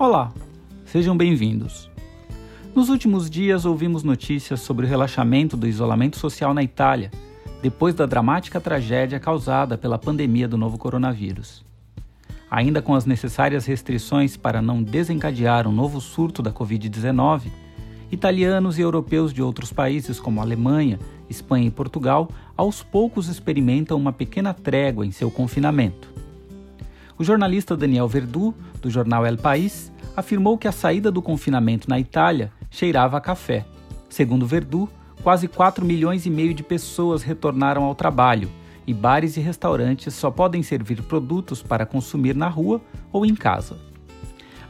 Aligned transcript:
Olá, 0.00 0.32
sejam 0.86 1.14
bem-vindos. 1.14 1.90
Nos 2.74 2.88
últimos 2.88 3.28
dias 3.28 3.66
ouvimos 3.66 4.02
notícias 4.02 4.60
sobre 4.60 4.86
o 4.86 4.88
relaxamento 4.88 5.58
do 5.58 5.66
isolamento 5.66 6.16
social 6.16 6.54
na 6.54 6.62
Itália, 6.62 7.10
depois 7.60 7.94
da 7.94 8.06
dramática 8.06 8.58
tragédia 8.58 9.20
causada 9.20 9.76
pela 9.76 9.98
pandemia 9.98 10.48
do 10.48 10.56
novo 10.56 10.78
coronavírus. 10.78 11.62
Ainda 12.50 12.80
com 12.80 12.94
as 12.94 13.04
necessárias 13.04 13.66
restrições 13.66 14.38
para 14.38 14.62
não 14.62 14.82
desencadear 14.82 15.68
um 15.68 15.72
novo 15.72 16.00
surto 16.00 16.40
da 16.40 16.50
Covid-19, 16.50 17.50
italianos 18.10 18.78
e 18.78 18.80
europeus 18.80 19.34
de 19.34 19.42
outros 19.42 19.70
países 19.70 20.18
como 20.18 20.40
Alemanha, 20.40 20.98
Espanha 21.28 21.68
e 21.68 21.70
Portugal 21.70 22.26
aos 22.56 22.82
poucos 22.82 23.28
experimentam 23.28 23.98
uma 23.98 24.14
pequena 24.14 24.54
trégua 24.54 25.04
em 25.04 25.10
seu 25.10 25.30
confinamento. 25.30 26.19
O 27.20 27.22
jornalista 27.22 27.76
Daniel 27.76 28.08
Verdu, 28.08 28.54
do 28.80 28.88
jornal 28.88 29.26
El 29.26 29.36
País, 29.36 29.92
afirmou 30.16 30.56
que 30.56 30.66
a 30.66 30.72
saída 30.72 31.12
do 31.12 31.20
confinamento 31.20 31.86
na 31.86 32.00
Itália 32.00 32.50
cheirava 32.70 33.18
a 33.18 33.20
café. 33.20 33.66
Segundo 34.08 34.46
Verdu, 34.46 34.88
quase 35.22 35.46
4 35.46 35.84
milhões 35.84 36.24
e 36.24 36.30
meio 36.30 36.54
de 36.54 36.62
pessoas 36.62 37.22
retornaram 37.22 37.84
ao 37.84 37.94
trabalho 37.94 38.48
e 38.86 38.94
bares 38.94 39.36
e 39.36 39.40
restaurantes 39.40 40.14
só 40.14 40.30
podem 40.30 40.62
servir 40.62 41.02
produtos 41.02 41.62
para 41.62 41.84
consumir 41.84 42.34
na 42.34 42.48
rua 42.48 42.80
ou 43.12 43.26
em 43.26 43.34
casa. 43.34 43.76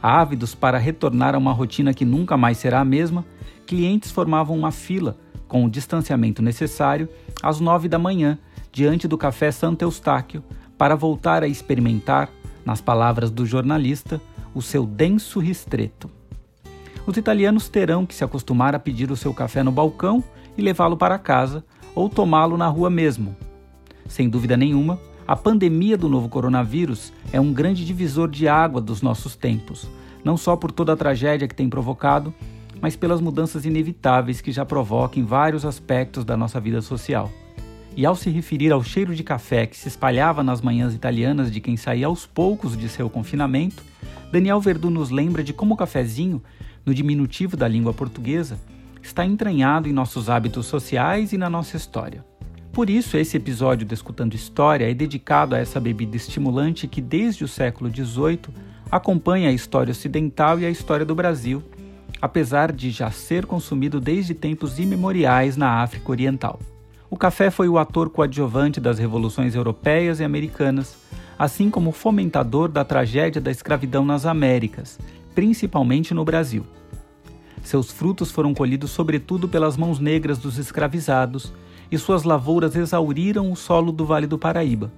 Ávidos 0.03 0.53
para 0.53 0.77
retornar 0.77 1.35
a 1.35 1.37
uma 1.37 1.53
rotina 1.53 1.93
que 1.93 2.03
nunca 2.03 2.35
mais 2.35 2.57
será 2.57 2.81
a 2.81 2.85
mesma, 2.85 3.23
clientes 3.65 4.11
formavam 4.11 4.57
uma 4.57 4.73
fila, 4.73 5.15
com 5.47 5.63
o 5.63 5.69
distanciamento 5.69 6.41
necessário, 6.41 7.07
às 7.41 7.61
nove 7.61 7.87
da 7.87 7.97
manhã, 7.97 8.37
diante 8.73 9.07
do 9.07 9.17
café 9.17 9.51
Santo 9.51 9.83
Eustáquio, 9.83 10.43
para 10.77 10.95
voltar 10.95 11.43
a 11.43 11.47
experimentar 11.47 12.29
nas 12.65 12.81
palavras 12.81 13.31
do 13.31 13.45
jornalista, 13.45 14.21
o 14.53 14.61
seu 14.61 14.85
denso 14.85 15.39
ristreto. 15.39 16.09
Os 17.05 17.17
italianos 17.17 17.67
terão 17.67 18.05
que 18.05 18.13
se 18.13 18.23
acostumar 18.23 18.75
a 18.75 18.79
pedir 18.79 19.11
o 19.11 19.15
seu 19.15 19.33
café 19.33 19.63
no 19.63 19.71
balcão 19.71 20.23
e 20.57 20.61
levá-lo 20.61 20.95
para 20.95 21.17
casa 21.17 21.63
ou 21.95 22.09
tomá-lo 22.09 22.57
na 22.57 22.67
rua 22.67 22.89
mesmo. 22.89 23.35
Sem 24.07 24.29
dúvida 24.29 24.55
nenhuma, 24.55 24.99
a 25.27 25.35
pandemia 25.35 25.97
do 25.97 26.09
novo 26.09 26.29
coronavírus 26.29 27.13
é 27.31 27.39
um 27.39 27.53
grande 27.53 27.85
divisor 27.85 28.29
de 28.29 28.47
água 28.47 28.81
dos 28.81 29.01
nossos 29.01 29.35
tempos, 29.35 29.89
não 30.23 30.37
só 30.37 30.55
por 30.55 30.71
toda 30.71 30.93
a 30.93 30.97
tragédia 30.97 31.47
que 31.47 31.55
tem 31.55 31.69
provocado, 31.69 32.33
mas 32.81 32.95
pelas 32.95 33.21
mudanças 33.21 33.65
inevitáveis 33.65 34.41
que 34.41 34.51
já 34.51 34.65
provoca 34.65 35.19
em 35.19 35.23
vários 35.23 35.65
aspectos 35.65 36.25
da 36.25 36.35
nossa 36.35 36.59
vida 36.59 36.81
social. 36.81 37.31
E 37.95 38.05
ao 38.05 38.15
se 38.15 38.29
referir 38.29 38.71
ao 38.71 38.83
cheiro 38.83 39.13
de 39.13 39.23
café 39.23 39.65
que 39.65 39.75
se 39.75 39.87
espalhava 39.87 40.41
nas 40.43 40.61
manhãs 40.61 40.93
italianas 40.93 41.51
de 41.51 41.59
quem 41.59 41.75
saía 41.75 42.07
aos 42.07 42.25
poucos 42.25 42.77
de 42.77 42.87
seu 42.87 43.09
confinamento, 43.09 43.83
Daniel 44.31 44.61
Verdu 44.61 44.89
nos 44.89 45.09
lembra 45.09 45.43
de 45.43 45.51
como 45.51 45.73
o 45.73 45.77
cafezinho, 45.77 46.41
no 46.85 46.93
diminutivo 46.93 47.57
da 47.57 47.67
língua 47.67 47.93
portuguesa, 47.93 48.57
está 49.03 49.25
entranhado 49.25 49.89
em 49.89 49.93
nossos 49.93 50.29
hábitos 50.29 50.67
sociais 50.67 51.33
e 51.33 51.37
na 51.37 51.49
nossa 51.49 51.75
história. 51.75 52.23
Por 52.71 52.89
isso, 52.89 53.17
esse 53.17 53.35
episódio 53.35 53.85
do 53.85 53.93
Escutando 53.93 54.33
História 54.33 54.89
é 54.89 54.93
dedicado 54.93 55.55
a 55.55 55.59
essa 55.59 55.79
bebida 55.79 56.15
estimulante 56.15 56.87
que, 56.87 57.01
desde 57.01 57.43
o 57.43 57.47
século 57.47 57.89
XVIII, 57.89 58.39
acompanha 58.89 59.49
a 59.49 59.53
história 59.53 59.91
ocidental 59.91 60.57
e 60.57 60.65
a 60.65 60.69
história 60.69 61.05
do 61.05 61.13
Brasil, 61.13 61.61
apesar 62.21 62.71
de 62.71 62.89
já 62.89 63.11
ser 63.11 63.45
consumido 63.45 63.99
desde 63.99 64.33
tempos 64.33 64.79
imemoriais 64.79 65.57
na 65.57 65.81
África 65.81 66.09
Oriental. 66.09 66.59
O 67.11 67.17
café 67.17 67.51
foi 67.51 67.67
o 67.67 67.77
ator 67.77 68.09
coadjuvante 68.09 68.79
das 68.79 68.97
revoluções 68.97 69.53
europeias 69.53 70.21
e 70.21 70.23
americanas, 70.23 70.95
assim 71.37 71.69
como 71.69 71.89
o 71.89 71.93
fomentador 71.93 72.69
da 72.69 72.85
tragédia 72.85 73.41
da 73.41 73.51
escravidão 73.51 74.05
nas 74.05 74.25
Américas, 74.25 74.97
principalmente 75.35 76.13
no 76.13 76.23
Brasil. 76.23 76.65
Seus 77.61 77.91
frutos 77.91 78.31
foram 78.31 78.53
colhidos 78.53 78.91
sobretudo 78.91 79.49
pelas 79.49 79.75
mãos 79.75 79.99
negras 79.99 80.39
dos 80.39 80.57
escravizados, 80.57 81.51
e 81.91 81.97
suas 81.97 82.23
lavouras 82.23 82.77
exauriram 82.77 83.51
o 83.51 83.57
solo 83.57 83.91
do 83.91 84.05
Vale 84.05 84.25
do 84.25 84.39
Paraíba, 84.39 84.89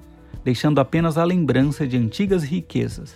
deixando 0.43 0.79
apenas 0.79 1.17
a 1.17 1.23
lembrança 1.23 1.87
de 1.87 1.97
antigas 1.97 2.43
riquezas. 2.43 3.15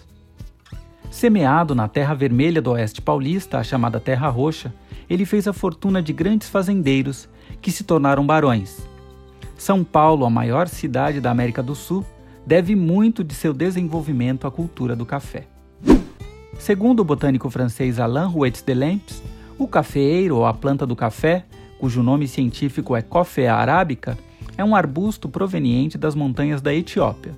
Semeado 1.11 1.75
na 1.75 1.87
terra 1.87 2.15
vermelha 2.15 2.63
do 2.63 2.71
oeste 2.71 2.99
paulista, 2.99 3.59
a 3.59 3.63
chamada 3.63 3.99
Terra 3.99 4.27
Roxa, 4.27 4.73
ele 5.07 5.23
fez 5.23 5.47
a 5.47 5.53
fortuna 5.53 6.01
de 6.01 6.11
grandes 6.11 6.49
fazendeiros 6.49 7.29
que 7.61 7.71
se 7.71 7.83
tornaram 7.83 8.25
barões. 8.25 8.87
São 9.57 9.83
Paulo, 9.83 10.25
a 10.25 10.29
maior 10.29 10.67
cidade 10.67 11.19
da 11.19 11.31
América 11.31 11.63
do 11.63 11.73
Sul, 11.73 12.05
deve 12.45 12.75
muito 12.75 13.23
de 13.23 13.33
seu 13.33 13.53
desenvolvimento 13.53 14.47
à 14.47 14.51
cultura 14.51 14.95
do 14.95 15.05
café. 15.05 15.47
Segundo 16.59 17.01
o 17.01 17.03
botânico 17.03 17.49
francês 17.49 17.99
Alain 17.99 18.27
Rouet 18.27 18.63
de 18.65 18.73
Lemps, 18.73 19.21
o 19.57 19.67
cafeeiro 19.67 20.37
ou 20.37 20.45
a 20.45 20.53
planta 20.53 20.85
do 20.85 20.95
café, 20.95 21.45
cujo 21.79 22.01
nome 22.03 22.27
científico 22.27 22.95
é 22.95 23.01
Coffea 23.01 23.53
arábica, 23.53 24.17
é 24.57 24.63
um 24.63 24.75
arbusto 24.75 25.27
proveniente 25.27 25.97
das 25.97 26.15
montanhas 26.15 26.61
da 26.61 26.73
Etiópia. 26.73 27.33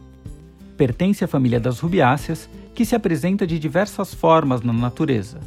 Pertence 0.78 1.24
à 1.24 1.28
família 1.28 1.60
das 1.60 1.80
rubiáceas, 1.80 2.50
que 2.74 2.86
se 2.86 2.96
apresenta 2.96 3.46
de 3.46 3.60
diversas 3.60 4.14
formas 4.14 4.62
na 4.62 4.72
natureza, 4.72 5.40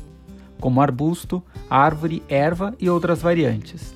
como 0.61 0.83
arbusto, 0.83 1.43
árvore, 1.71 2.23
erva 2.29 2.75
e 2.79 2.91
outras 2.91 3.23
variantes. 3.23 3.95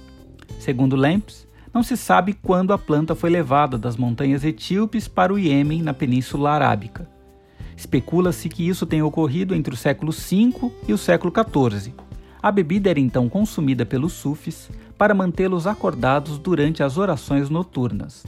Segundo 0.58 0.96
Lemps, 0.96 1.45
não 1.76 1.82
se 1.82 1.94
sabe 1.94 2.32
quando 2.32 2.72
a 2.72 2.78
planta 2.78 3.14
foi 3.14 3.28
levada 3.28 3.76
das 3.76 3.98
montanhas 3.98 4.42
etíopes 4.42 5.06
para 5.06 5.30
o 5.30 5.38
Iêmen, 5.38 5.82
na 5.82 5.92
Península 5.92 6.52
Arábica. 6.52 7.06
Especula-se 7.76 8.48
que 8.48 8.66
isso 8.66 8.86
tenha 8.86 9.04
ocorrido 9.04 9.54
entre 9.54 9.74
o 9.74 9.76
século 9.76 10.10
V 10.10 10.72
e 10.88 10.94
o 10.94 10.96
século 10.96 11.30
XIV. 11.30 11.92
A 12.42 12.50
bebida 12.50 12.88
era 12.88 12.98
então 12.98 13.28
consumida 13.28 13.84
pelos 13.84 14.14
sufis 14.14 14.70
para 14.96 15.12
mantê-los 15.12 15.66
acordados 15.66 16.38
durante 16.38 16.82
as 16.82 16.96
orações 16.96 17.50
noturnas. 17.50 18.24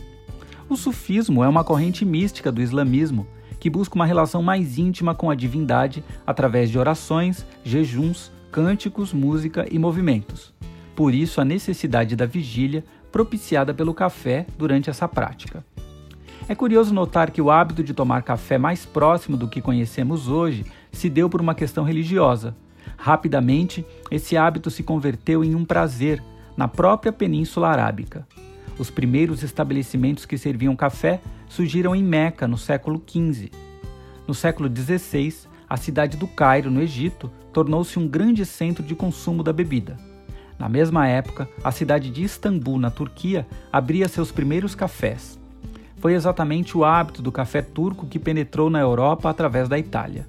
O 0.69 0.77
sufismo 0.77 1.43
é 1.43 1.49
uma 1.49 1.65
corrente 1.65 2.05
mística 2.05 2.53
do 2.53 2.61
islamismo 2.61 3.27
que 3.59 3.71
busca 3.71 3.95
uma 3.95 4.05
relação 4.05 4.43
mais 4.43 4.77
íntima 4.77 5.15
com 5.15 5.31
a 5.31 5.35
divindade 5.35 6.05
através 6.27 6.69
de 6.69 6.79
orações, 6.79 7.47
jejuns, 7.65 8.31
cânticos, 8.53 9.15
música 9.15 9.67
e 9.71 9.79
movimentos. 9.79 10.53
Por 10.95 11.15
isso, 11.15 11.41
a 11.41 11.45
necessidade 11.45 12.17
da 12.17 12.27
vigília 12.27 12.85
propiciada 13.11 13.73
pelo 13.73 13.95
café 13.95 14.47
durante 14.57 14.91
essa 14.91 15.09
prática. 15.09 15.65
É 16.49 16.55
curioso 16.55 16.95
notar 16.95 17.31
que 17.31 17.43
o 17.43 17.51
hábito 17.51 17.85
de 17.85 17.93
tomar 17.93 18.23
café 18.23 18.57
mais 18.57 18.87
próximo 18.87 19.37
do 19.37 19.49
que 19.49 19.61
conhecemos 19.61 20.29
hoje 20.29 20.65
se 20.91 21.11
deu 21.11 21.29
por 21.29 21.41
uma 21.41 21.55
questão 21.55 21.85
religiosa. 21.85 22.57
Rapidamente, 22.97 23.85
esse 24.11 24.37
hábito 24.37 24.71
se 24.71 24.83
converteu 24.83 25.45
em 25.45 25.55
um 25.55 25.65
prazer 25.65 26.23
na 26.57 26.67
própria 26.67 27.13
Península 27.13 27.69
Arábica. 27.69 28.27
Os 28.79 28.91
primeiros 28.91 29.43
estabelecimentos 29.43 30.25
que 30.25 30.39
serviam 30.39 30.75
café 30.75 31.21
surgiram 31.49 31.95
em 31.95 32.03
Meca 32.03 32.49
no 32.49 32.57
século 32.57 33.03
XV. 33.07 33.51
No 34.27 34.35
século 34.35 34.71
XVI, 34.75 35.35
a 35.69 35.77
cidade 35.77 36.17
do 36.17 36.27
Cairo, 36.27 36.71
no 36.71 36.81
Egito, 36.81 37.31
tornou-se 37.53 37.99
um 37.99 38.09
grande 38.09 38.47
centro 38.47 38.83
de 38.83 38.95
consumo 38.95 39.43
da 39.43 39.53
bebida. 39.53 39.97
Na 40.59 40.69
mesma 40.69 41.07
época, 41.07 41.49
a 41.63 41.71
cidade 41.71 42.11
de 42.11 42.25
Istambul, 42.25 42.79
na 42.79 42.91
Turquia, 42.91 43.47
abria 43.73 44.09
seus 44.09 44.33
primeiros 44.33 44.75
cafés. 44.75 45.39
Foi 45.99 46.15
exatamente 46.15 46.77
o 46.77 46.85
hábito 46.85 47.23
do 47.23 47.31
café 47.31 47.63
turco 47.63 48.07
que 48.07 48.19
penetrou 48.19 48.69
na 48.69 48.81
Europa 48.81 49.31
através 49.31 49.69
da 49.69 49.79
Itália. 49.79 50.27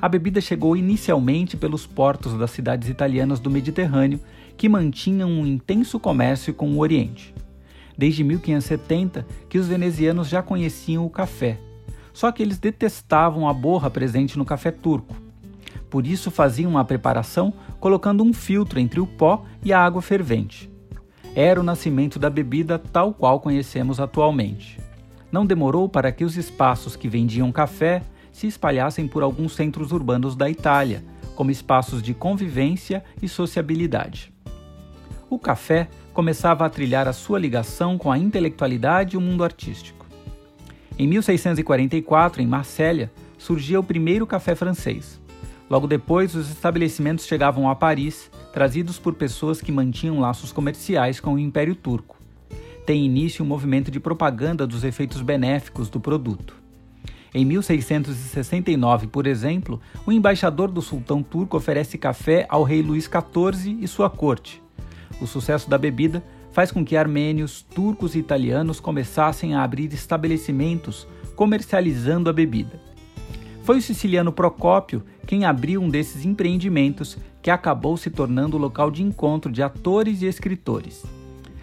A 0.00 0.08
bebida 0.08 0.40
chegou 0.40 0.76
inicialmente 0.76 1.56
pelos 1.56 1.86
portos 1.86 2.34
das 2.38 2.50
cidades 2.50 2.88
italianas 2.88 3.40
do 3.40 3.50
Mediterrâneo, 3.50 4.20
que 4.56 4.68
mantinham 4.68 5.30
um 5.30 5.46
intenso 5.46 5.98
comércio 5.98 6.52
com 6.52 6.70
o 6.72 6.78
Oriente. 6.78 7.34
Desde 7.96 8.24
1570 8.24 9.26
que 9.48 9.58
os 9.58 9.68
venezianos 9.68 10.28
já 10.28 10.42
conheciam 10.42 11.04
o 11.04 11.10
café, 11.10 11.58
só 12.12 12.32
que 12.32 12.42
eles 12.42 12.58
detestavam 12.58 13.48
a 13.48 13.52
borra 13.52 13.90
presente 13.90 14.38
no 14.38 14.44
café 14.44 14.70
turco. 14.70 15.14
Por 15.90 16.06
isso 16.06 16.30
faziam 16.30 16.78
a 16.78 16.84
preparação 16.84 17.52
colocando 17.80 18.22
um 18.22 18.32
filtro 18.32 18.78
entre 18.78 19.00
o 19.00 19.06
pó 19.06 19.44
e 19.62 19.72
a 19.72 19.80
água 19.80 20.00
fervente. 20.00 20.70
Era 21.34 21.60
o 21.60 21.64
nascimento 21.64 22.18
da 22.18 22.30
bebida 22.30 22.78
tal 22.78 23.12
qual 23.12 23.40
conhecemos 23.40 23.98
atualmente. 23.98 24.78
Não 25.32 25.44
demorou 25.44 25.88
para 25.88 26.12
que 26.12 26.24
os 26.24 26.36
espaços 26.36 26.96
que 26.96 27.08
vendiam 27.08 27.50
café 27.52 28.02
se 28.32 28.46
espalhassem 28.46 29.06
por 29.06 29.22
alguns 29.22 29.54
centros 29.54 29.92
urbanos 29.92 30.36
da 30.36 30.48
Itália, 30.48 31.04
como 31.34 31.50
espaços 31.50 32.02
de 32.02 32.14
convivência 32.14 33.04
e 33.20 33.28
sociabilidade. 33.28 34.32
O 35.28 35.38
café 35.38 35.88
começava 36.12 36.66
a 36.66 36.70
trilhar 36.70 37.06
a 37.08 37.12
sua 37.12 37.38
ligação 37.38 37.96
com 37.96 38.10
a 38.10 38.18
intelectualidade 38.18 39.14
e 39.14 39.18
o 39.18 39.20
mundo 39.20 39.44
artístico. 39.44 40.06
Em 40.98 41.06
1644, 41.06 42.42
em 42.42 42.46
Marsella, 42.46 43.10
surgia 43.38 43.80
o 43.80 43.84
primeiro 43.84 44.26
café 44.26 44.54
francês. 44.54 45.20
Logo 45.70 45.86
depois, 45.86 46.34
os 46.34 46.50
estabelecimentos 46.50 47.24
chegavam 47.24 47.70
a 47.70 47.76
Paris, 47.76 48.28
trazidos 48.52 48.98
por 48.98 49.14
pessoas 49.14 49.62
que 49.62 49.70
mantinham 49.70 50.18
laços 50.18 50.50
comerciais 50.50 51.20
com 51.20 51.34
o 51.34 51.38
Império 51.38 51.76
Turco. 51.76 52.18
Tem 52.84 53.06
início 53.06 53.44
um 53.44 53.48
movimento 53.48 53.88
de 53.88 54.00
propaganda 54.00 54.66
dos 54.66 54.82
efeitos 54.82 55.22
benéficos 55.22 55.88
do 55.88 56.00
produto. 56.00 56.56
Em 57.32 57.44
1669, 57.44 59.06
por 59.06 59.28
exemplo, 59.28 59.80
o 60.04 60.10
embaixador 60.10 60.72
do 60.72 60.82
sultão 60.82 61.22
turco 61.22 61.56
oferece 61.56 61.96
café 61.96 62.44
ao 62.48 62.64
rei 62.64 62.82
Luís 62.82 63.04
XIV 63.04 63.78
e 63.80 63.86
sua 63.86 64.10
corte. 64.10 64.60
O 65.20 65.26
sucesso 65.28 65.70
da 65.70 65.78
bebida 65.78 66.24
faz 66.50 66.72
com 66.72 66.84
que 66.84 66.96
armênios, 66.96 67.62
turcos 67.62 68.16
e 68.16 68.18
italianos 68.18 68.80
começassem 68.80 69.54
a 69.54 69.62
abrir 69.62 69.92
estabelecimentos 69.92 71.06
comercializando 71.36 72.28
a 72.28 72.32
bebida. 72.32 72.89
Foi 73.70 73.78
o 73.78 73.82
siciliano 73.82 74.32
Procópio 74.32 75.04
quem 75.24 75.44
abriu 75.44 75.80
um 75.80 75.88
desses 75.88 76.24
empreendimentos 76.24 77.16
que 77.40 77.52
acabou 77.52 77.96
se 77.96 78.10
tornando 78.10 78.56
o 78.56 78.60
local 78.60 78.90
de 78.90 79.00
encontro 79.00 79.52
de 79.52 79.62
atores 79.62 80.22
e 80.22 80.26
escritores. 80.26 81.04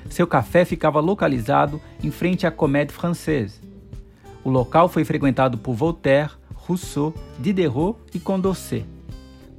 Seu 0.10 0.26
café 0.26 0.64
ficava 0.64 1.02
localizado 1.02 1.82
em 2.02 2.10
frente 2.10 2.48
à 2.48 2.50
Comédie 2.50 2.94
Française. 2.94 3.60
O 4.42 4.50
local 4.50 4.88
foi 4.88 5.04
frequentado 5.04 5.58
por 5.58 5.74
Voltaire, 5.74 6.32
Rousseau, 6.54 7.14
Diderot 7.40 8.00
e 8.14 8.22
Condorcet. 8.22 8.86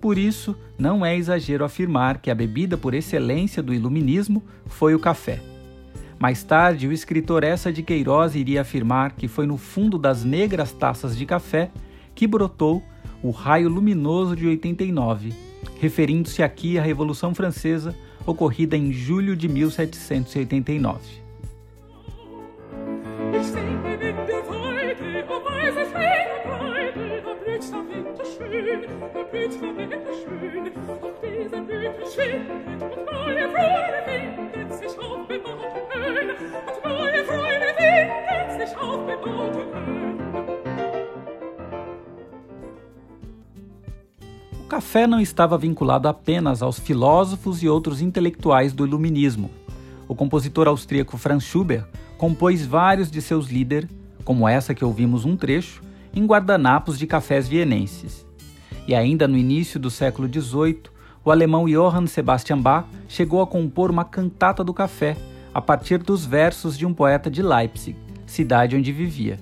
Por 0.01 0.17
isso, 0.17 0.57
não 0.79 1.05
é 1.05 1.15
exagero 1.15 1.67
afirmar 1.67 2.17
que 2.17 2.31
a 2.31 2.35
bebida 2.35 2.79
por 2.79 2.95
excelência 2.95 3.63
do 3.63 3.75
iluminismo 3.75 4.43
foi 4.65 4.95
o 4.95 4.99
café. 4.99 5.43
Mais 6.19 6.43
tarde, 6.43 6.89
o 6.89 6.93
escritor 6.93 7.45
Essa 7.45 7.71
de 7.71 7.83
Queiroz 7.83 8.35
iria 8.35 8.63
afirmar 8.63 9.13
que 9.13 9.29
foi 9.29 9.47
no 9.47 9.59
fundo 9.59 9.99
das 9.99 10.25
negras 10.25 10.73
taças 10.73 11.15
de 11.15 11.27
café 11.27 11.71
que 12.19 12.27
brotou 12.27 12.83
o 13.23 13.31
raio 13.31 13.69
luminoso 13.69 14.35
de 14.35 14.45
89, 14.45 15.33
referindo-se 15.81 16.43
aqui 16.43 16.77
à 16.77 16.83
Revolução 16.83 17.33
Francesa 17.33 17.95
ocorrida 18.27 18.77
em 18.77 18.93
julho 18.93 19.37
de 19.37 19.47
1789. 19.47 20.99
O 44.79 44.81
café 44.81 45.09
não 45.09 45.21
estava 45.21 45.59
vinculado 45.59 46.07
apenas 46.07 46.63
aos 46.63 46.79
filósofos 46.79 47.65
e 47.65 47.69
outros 47.69 48.01
intelectuais 48.01 48.73
do 48.73 48.87
Iluminismo. 48.87 49.51
O 50.07 50.15
compositor 50.15 50.69
austríaco 50.69 51.19
Franz 51.19 51.43
Schubert 51.43 51.85
compôs 52.17 52.65
vários 52.65 53.11
de 53.11 53.21
seus 53.21 53.49
líderes, 53.49 53.91
como 54.25 54.49
essa 54.49 54.73
que 54.77 54.85
ouvimos 54.85 55.25
um 55.25 55.37
trecho, 55.37 55.83
em 56.15 56.25
guardanapos 56.25 56.97
de 56.97 57.09
cafés 57.09 57.49
vienenses. 57.49 58.25
E 58.87 58.95
ainda 58.95 59.27
no 59.27 59.37
início 59.37 59.81
do 59.81 59.91
século 59.91 60.29
XVIII, 60.29 60.83
o 61.25 61.33
alemão 61.33 61.65
Johann 61.65 62.07
Sebastian 62.07 62.61
Bach 62.61 62.87
chegou 63.09 63.43
a 63.43 63.49
compor 63.49 63.91
uma 63.91 64.05
cantata 64.05 64.63
do 64.63 64.73
café 64.73 65.17
a 65.53 65.61
partir 65.61 65.99
dos 65.99 66.25
versos 66.25 66.79
de 66.79 66.87
um 66.87 66.95
poeta 66.95 67.29
de 67.29 67.43
Leipzig, 67.43 67.99
cidade 68.27 68.77
onde 68.77 68.93
vivia. 68.93 69.41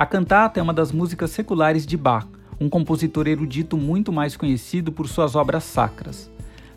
A 0.00 0.06
cantata 0.06 0.58
é 0.58 0.62
uma 0.62 0.72
das 0.72 0.92
músicas 0.92 1.30
seculares 1.30 1.84
de 1.84 1.94
Bach, 1.94 2.26
um 2.58 2.70
compositor 2.70 3.28
erudito 3.28 3.76
muito 3.76 4.10
mais 4.10 4.34
conhecido 4.34 4.90
por 4.90 5.06
suas 5.06 5.36
obras 5.36 5.62
sacras. 5.62 6.30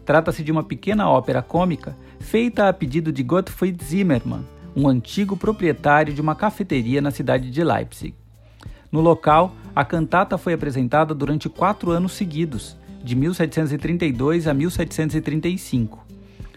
Trata-se 0.03 0.43
de 0.43 0.51
uma 0.51 0.61
pequena 0.61 1.09
ópera 1.09 1.41
cômica 1.41 1.95
feita 2.19 2.67
a 2.67 2.73
pedido 2.73 3.13
de 3.13 3.23
Gottfried 3.23 3.81
Zimmermann, 3.81 4.43
um 4.75 4.89
antigo 4.89 5.37
proprietário 5.37 6.13
de 6.13 6.19
uma 6.19 6.35
cafeteria 6.35 7.01
na 7.01 7.11
cidade 7.11 7.49
de 7.49 7.63
Leipzig. 7.63 8.13
No 8.91 8.99
local, 8.99 9.55
a 9.73 9.85
cantata 9.85 10.37
foi 10.37 10.51
apresentada 10.51 11.15
durante 11.15 11.47
quatro 11.47 11.91
anos 11.91 12.11
seguidos, 12.11 12.75
de 13.01 13.15
1732 13.15 14.49
a 14.49 14.53
1735. 14.53 16.05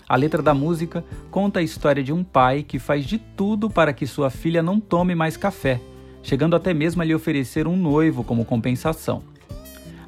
A 0.08 0.16
letra 0.16 0.42
da 0.42 0.52
música 0.52 1.04
conta 1.30 1.60
a 1.60 1.62
história 1.62 2.02
de 2.02 2.12
um 2.12 2.24
pai 2.24 2.64
que 2.64 2.80
faz 2.80 3.04
de 3.04 3.19
tudo 3.19 3.70
para 3.70 3.92
que 3.92 4.04
sua 4.04 4.30
filha 4.30 4.64
não 4.64 4.80
tome 4.80 5.14
mais 5.14 5.36
café 5.36 5.80
chegando 6.26 6.56
até 6.56 6.75
mesmo 6.75 7.00
a 7.00 7.05
lhe 7.05 7.14
oferecer 7.14 7.69
um 7.69 7.76
noivo 7.76 8.25
como 8.25 8.44
compensação. 8.44 9.23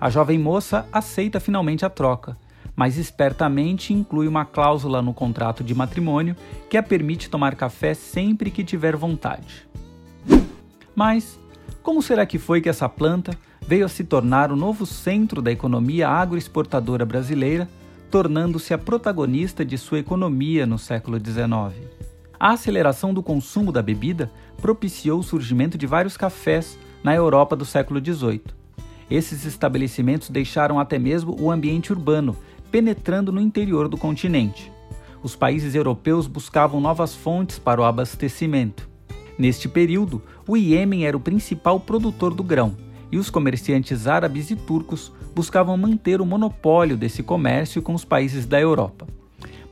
A 0.01 0.11
jovem 0.11 0.37
moça 0.37 0.85
aceita 0.93 1.39
finalmente 1.39 1.87
a 1.87 1.89
troca, 1.89 2.37
mas 2.75 2.99
espertamente 2.99 3.95
inclui 3.95 4.27
uma 4.27 4.45
cláusula 4.45 5.01
no 5.01 5.15
contrato 5.15 5.63
de 5.63 5.77
matrimônio 5.77 6.35
que 6.69 6.77
a 6.77 6.83
permite 6.83 7.31
tomar 7.31 7.55
café 7.55 7.95
sempre 7.95 8.51
que 8.51 8.65
tiver 8.65 8.97
vontade. 8.97 9.69
Mas, 10.93 11.39
como 11.85 12.03
será 12.03 12.27
que 12.27 12.37
foi 12.37 12.61
que 12.61 12.69
essa 12.69 12.89
planta 12.89 13.31
veio 13.65 13.87
a 13.87 13.89
se 13.89 14.03
tornar 14.03 14.51
o 14.51 14.57
novo 14.57 14.87
centro 14.87 15.41
da 15.41 15.53
economia 15.53 16.09
agroexportadora 16.09 17.07
brasileira, 17.07 17.69
tornando-se 18.11 18.75
a 18.75 18.79
protagonista 18.79 19.65
de 19.65 19.79
sua 19.79 20.01
economia 20.01 20.67
no 20.67 20.81
século 20.81 21.17
XIX? 21.25 22.08
A 22.41 22.53
aceleração 22.53 23.13
do 23.13 23.21
consumo 23.21 23.73
da 23.73 23.83
bebida 23.83 24.31
propiciou 24.63 25.19
o 25.19 25.25
surgimento 25.25 25.77
de 25.77 25.87
vários 25.87 26.17
cafés 26.17 26.79
na 27.03 27.13
Europa 27.13 27.57
do 27.57 27.65
século 27.65 28.01
XVIII. 28.01 28.43
Esses 29.11 29.45
estabelecimentos 29.45 30.31
deixaram 30.31 30.79
até 30.79 30.99
mesmo 30.99 31.37
o 31.41 31.51
ambiente 31.51 31.93
urbano, 31.93 32.37
penetrando 32.71 33.33
no 33.33 33.41
interior 33.41 33.89
do 33.89 33.97
continente. 33.97 34.71
Os 35.21 35.35
países 35.35 35.75
europeus 35.75 36.29
buscavam 36.29 36.81
novas 36.81 37.13
fontes 37.13 37.59
para 37.59 37.81
o 37.81 37.85
abastecimento. 37.85 38.89
Neste 39.37 39.69
período, 39.69 40.23
o 40.47 40.57
Iêmen 40.57 41.07
era 41.07 41.17
o 41.17 41.21
principal 41.21 41.81
produtor 41.81 42.35
do 42.35 42.45
grão, 42.45 42.77
e 43.11 43.19
os 43.19 43.31
comerciantes 43.31 44.07
árabes 44.07 44.51
e 44.51 44.55
turcos 44.55 45.11
buscavam 45.35 45.77
manter 45.77 46.21
o 46.21 46.27
monopólio 46.27 46.97
desse 46.97 47.23
comércio 47.23 47.83
com 47.83 47.95
os 47.95 48.05
países 48.05 48.47
da 48.47 48.61
Europa. 48.61 49.07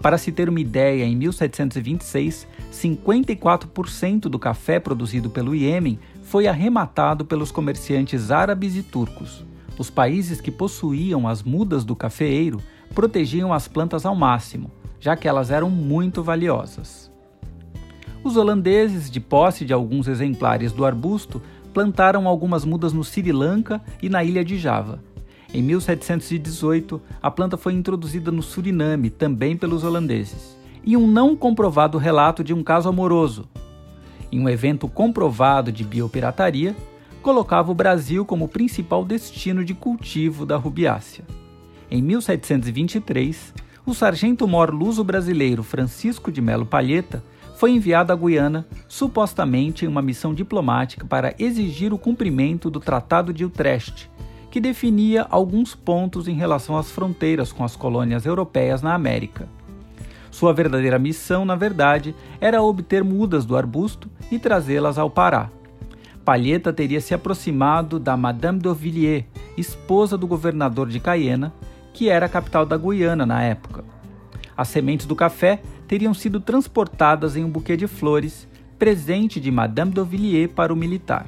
Para 0.00 0.18
se 0.18 0.30
ter 0.30 0.48
uma 0.48 0.60
ideia, 0.60 1.04
em 1.04 1.16
1726, 1.16 2.46
54% 2.72 4.22
do 4.22 4.38
café 4.38 4.78
produzido 4.78 5.30
pelo 5.30 5.54
Iêmen 5.54 5.98
foi 6.22 6.46
arrematado 6.46 7.24
pelos 7.24 7.50
comerciantes 7.50 8.30
árabes 8.30 8.76
e 8.76 8.82
turcos. 8.82 9.44
Os 9.78 9.90
países 9.90 10.40
que 10.40 10.50
possuíam 10.50 11.28
as 11.28 11.42
mudas 11.42 11.84
do 11.84 11.94
cafeeiro 11.94 12.60
protegiam 12.94 13.52
as 13.52 13.68
plantas 13.68 14.06
ao 14.06 14.14
máximo, 14.14 14.70
já 14.98 15.16
que 15.16 15.28
elas 15.28 15.50
eram 15.50 15.70
muito 15.70 16.22
valiosas. 16.22 17.10
Os 18.24 18.36
holandeses, 18.36 19.10
de 19.10 19.20
posse 19.20 19.64
de 19.64 19.72
alguns 19.72 20.08
exemplares 20.08 20.72
do 20.72 20.84
arbusto, 20.84 21.40
plantaram 21.72 22.26
algumas 22.26 22.64
mudas 22.64 22.92
no 22.92 23.04
Sri 23.04 23.30
Lanka 23.30 23.80
e 24.02 24.08
na 24.08 24.24
ilha 24.24 24.44
de 24.44 24.58
Java. 24.58 25.02
Em 25.52 25.62
1718, 25.62 27.00
a 27.22 27.30
planta 27.30 27.56
foi 27.56 27.74
introduzida 27.74 28.32
no 28.32 28.42
Suriname, 28.42 29.10
também 29.10 29.56
pelos 29.56 29.84
holandeses 29.84 30.56
e 30.86 30.96
um 30.96 31.06
não 31.06 31.34
comprovado 31.34 31.98
relato 31.98 32.44
de 32.44 32.54
um 32.54 32.62
caso 32.62 32.88
amoroso. 32.88 33.48
Em 34.30 34.40
um 34.40 34.48
evento 34.48 34.86
comprovado 34.86 35.72
de 35.72 35.82
biopirataria, 35.82 36.76
colocava 37.20 37.72
o 37.72 37.74
Brasil 37.74 38.24
como 38.24 38.46
principal 38.46 39.04
destino 39.04 39.64
de 39.64 39.74
cultivo 39.74 40.46
da 40.46 40.56
rubiácea. 40.56 41.24
Em 41.90 42.00
1723, 42.00 43.52
o 43.84 43.94
sargento-mor 43.94 44.72
luso-brasileiro 44.72 45.62
Francisco 45.62 46.30
de 46.30 46.40
Melo 46.40 46.64
Palheta 46.64 47.22
foi 47.56 47.72
enviado 47.72 48.12
à 48.12 48.16
Guiana, 48.16 48.66
supostamente 48.86 49.84
em 49.84 49.88
uma 49.88 50.02
missão 50.02 50.34
diplomática 50.34 51.06
para 51.06 51.34
exigir 51.38 51.92
o 51.92 51.98
cumprimento 51.98 52.70
do 52.70 52.78
Tratado 52.78 53.32
de 53.32 53.44
Utrecht, 53.44 54.10
que 54.50 54.60
definia 54.60 55.26
alguns 55.30 55.74
pontos 55.74 56.28
em 56.28 56.34
relação 56.34 56.76
às 56.76 56.90
fronteiras 56.90 57.52
com 57.52 57.64
as 57.64 57.74
colônias 57.74 58.26
europeias 58.26 58.82
na 58.82 58.94
América. 58.94 59.48
Sua 60.30 60.52
verdadeira 60.52 60.98
missão, 60.98 61.44
na 61.44 61.54
verdade, 61.54 62.14
era 62.40 62.62
obter 62.62 63.02
mudas 63.02 63.44
do 63.44 63.56
arbusto 63.56 64.10
e 64.30 64.38
trazê-las 64.38 64.98
ao 64.98 65.08
Pará. 65.08 65.50
Palheta 66.24 66.72
teria 66.72 67.00
se 67.00 67.14
aproximado 67.14 68.00
da 68.00 68.16
Madame 68.16 68.58
d'Auvilliers, 68.58 69.24
esposa 69.56 70.18
do 70.18 70.26
governador 70.26 70.88
de 70.88 70.98
Cayena, 70.98 71.52
que 71.94 72.08
era 72.08 72.26
a 72.26 72.28
capital 72.28 72.66
da 72.66 72.76
Guiana 72.76 73.24
na 73.24 73.42
época. 73.42 73.84
As 74.56 74.66
sementes 74.66 75.06
do 75.06 75.14
café 75.14 75.62
teriam 75.86 76.12
sido 76.12 76.40
transportadas 76.40 77.36
em 77.36 77.44
um 77.44 77.48
buquê 77.48 77.76
de 77.76 77.86
flores, 77.86 78.48
presente 78.76 79.40
de 79.40 79.52
Madame 79.52 79.92
d'Auvilliers 79.92 80.50
para 80.50 80.72
o 80.72 80.76
militar. 80.76 81.26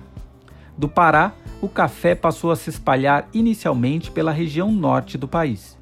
Do 0.77 0.89
Pará, 0.89 1.33
o 1.63 1.69
café 1.69 2.17
passou 2.17 2.51
a 2.51 2.57
se 2.57 2.69
espalhar 2.69 3.29
inicialmente 3.33 4.11
pela 4.11 4.33
região 4.33 4.73
norte 4.73 5.17
do 5.17 5.29
país. 5.29 5.78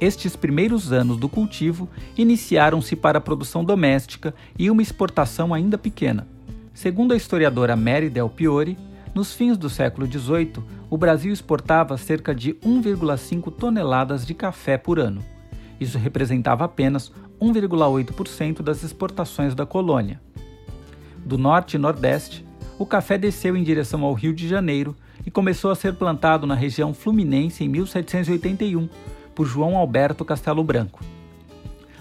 Estes 0.00 0.34
primeiros 0.34 0.92
anos 0.92 1.18
do 1.18 1.28
cultivo 1.28 1.86
iniciaram-se 2.16 2.96
para 2.96 3.18
a 3.18 3.20
produção 3.20 3.62
doméstica 3.62 4.34
e 4.58 4.70
uma 4.70 4.80
exportação 4.80 5.52
ainda 5.52 5.76
pequena. 5.76 6.26
Segundo 6.72 7.12
a 7.12 7.16
historiadora 7.16 7.76
Mary 7.76 8.08
Del 8.08 8.30
Piore, 8.30 8.78
nos 9.14 9.34
fins 9.34 9.58
do 9.58 9.68
século 9.68 10.06
XVIII, 10.06 10.64
o 10.88 10.96
Brasil 10.96 11.30
exportava 11.30 11.98
cerca 11.98 12.34
de 12.34 12.54
1,5 12.54 13.52
toneladas 13.52 14.24
de 14.24 14.32
café 14.32 14.78
por 14.78 14.98
ano. 14.98 15.22
Isso 15.78 15.98
representava 15.98 16.64
apenas 16.64 17.12
1,8% 17.38 18.62
das 18.62 18.82
exportações 18.82 19.54
da 19.54 19.66
colônia. 19.66 20.18
Do 21.26 21.36
norte 21.36 21.74
e 21.74 21.78
nordeste, 21.78 22.46
o 22.78 22.86
café 22.86 23.18
desceu 23.18 23.54
em 23.54 23.62
direção 23.62 24.02
ao 24.02 24.14
Rio 24.14 24.32
de 24.32 24.48
Janeiro 24.48 24.96
e 25.26 25.30
começou 25.30 25.70
a 25.70 25.74
ser 25.74 25.94
plantado 25.94 26.46
na 26.46 26.54
região 26.54 26.94
fluminense 26.94 27.62
em 27.62 27.68
1781 27.68 28.88
por 29.34 29.46
João 29.46 29.76
Alberto 29.76 30.24
Castelo 30.24 30.62
Branco. 30.64 31.00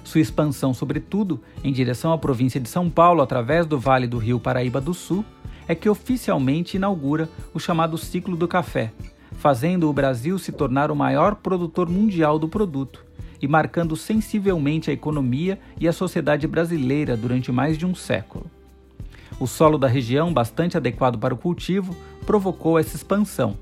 Sua 0.03 0.21
expansão, 0.21 0.73
sobretudo, 0.73 1.39
em 1.63 1.71
direção 1.71 2.11
à 2.11 2.17
província 2.17 2.59
de 2.59 2.67
São 2.67 2.89
Paulo 2.89 3.21
através 3.21 3.65
do 3.65 3.79
Vale 3.79 4.07
do 4.07 4.17
Rio 4.17 4.39
Paraíba 4.39 4.81
do 4.81 4.93
Sul, 4.93 5.23
é 5.67 5.75
que 5.75 5.87
oficialmente 5.87 6.77
inaugura 6.77 7.29
o 7.53 7.59
chamado 7.59 7.97
ciclo 7.97 8.35
do 8.35 8.47
café, 8.47 8.91
fazendo 9.33 9.87
o 9.87 9.93
Brasil 9.93 10.39
se 10.39 10.51
tornar 10.51 10.89
o 10.89 10.95
maior 10.95 11.35
produtor 11.35 11.87
mundial 11.87 12.39
do 12.39 12.49
produto 12.49 13.05
e 13.41 13.47
marcando 13.47 13.95
sensivelmente 13.95 14.89
a 14.89 14.93
economia 14.93 15.59
e 15.79 15.87
a 15.87 15.93
sociedade 15.93 16.47
brasileira 16.47 17.15
durante 17.15 17.51
mais 17.51 17.77
de 17.77 17.85
um 17.85 17.93
século. 17.93 18.45
O 19.39 19.47
solo 19.47 19.77
da 19.77 19.87
região, 19.87 20.33
bastante 20.33 20.75
adequado 20.75 21.17
para 21.17 21.33
o 21.33 21.37
cultivo, 21.37 21.95
provocou 22.25 22.77
essa 22.77 22.95
expansão. 22.95 23.55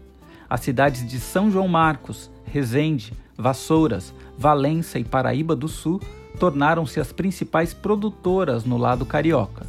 As 0.50 0.62
cidades 0.62 1.06
de 1.06 1.20
São 1.20 1.52
João 1.52 1.68
Marcos, 1.68 2.32
Resende, 2.52 3.14
Vassouras, 3.38 4.14
Valença 4.38 4.98
e 4.98 5.04
Paraíba 5.04 5.56
do 5.56 5.68
Sul 5.68 6.02
tornaram-se 6.40 7.00
as 7.00 7.12
principais 7.12 7.74
produtoras 7.74 8.64
no 8.64 8.78
lado 8.78 9.06
carioca. 9.06 9.66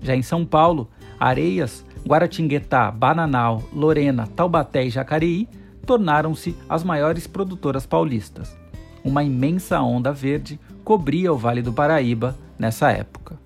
Já 0.00 0.14
em 0.14 0.22
São 0.22 0.44
Paulo, 0.44 0.88
Areias, 1.18 1.84
Guaratinguetá, 2.06 2.90
Bananal, 2.90 3.62
Lorena, 3.72 4.26
Taubaté 4.26 4.84
e 4.84 4.90
Jacareí 4.90 5.48
tornaram-se 5.86 6.56
as 6.68 6.82
maiores 6.82 7.26
produtoras 7.26 7.86
paulistas. 7.86 8.56
Uma 9.04 9.22
imensa 9.22 9.80
onda 9.80 10.12
verde 10.12 10.58
cobria 10.82 11.32
o 11.32 11.36
Vale 11.36 11.62
do 11.62 11.72
Paraíba 11.72 12.36
nessa 12.58 12.90
época. 12.90 13.38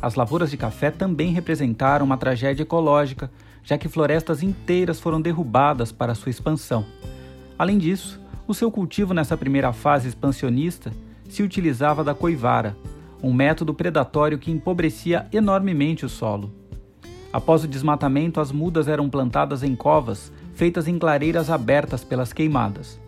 As 0.00 0.14
lavouras 0.16 0.50
de 0.50 0.56
café 0.56 0.90
também 0.90 1.32
representaram 1.32 2.04
uma 2.04 2.16
tragédia 2.16 2.62
ecológica, 2.62 3.30
já 3.62 3.78
que 3.78 3.88
florestas 3.88 4.42
inteiras 4.42 4.98
foram 4.98 5.20
derrubadas 5.20 5.92
para 5.92 6.14
sua 6.14 6.30
expansão. 6.30 6.84
Além 7.62 7.78
disso, 7.78 8.20
o 8.44 8.52
seu 8.52 8.72
cultivo 8.72 9.14
nessa 9.14 9.36
primeira 9.36 9.72
fase 9.72 10.08
expansionista 10.08 10.92
se 11.28 11.44
utilizava 11.44 12.02
da 12.02 12.12
coivara, 12.12 12.76
um 13.22 13.32
método 13.32 13.72
predatório 13.72 14.36
que 14.36 14.50
empobrecia 14.50 15.28
enormemente 15.32 16.04
o 16.04 16.08
solo. 16.08 16.52
Após 17.32 17.62
o 17.62 17.68
desmatamento, 17.68 18.40
as 18.40 18.50
mudas 18.50 18.88
eram 18.88 19.08
plantadas 19.08 19.62
em 19.62 19.76
covas, 19.76 20.32
feitas 20.54 20.88
em 20.88 20.98
clareiras 20.98 21.50
abertas 21.50 22.02
pelas 22.02 22.32
queimadas. 22.32 23.00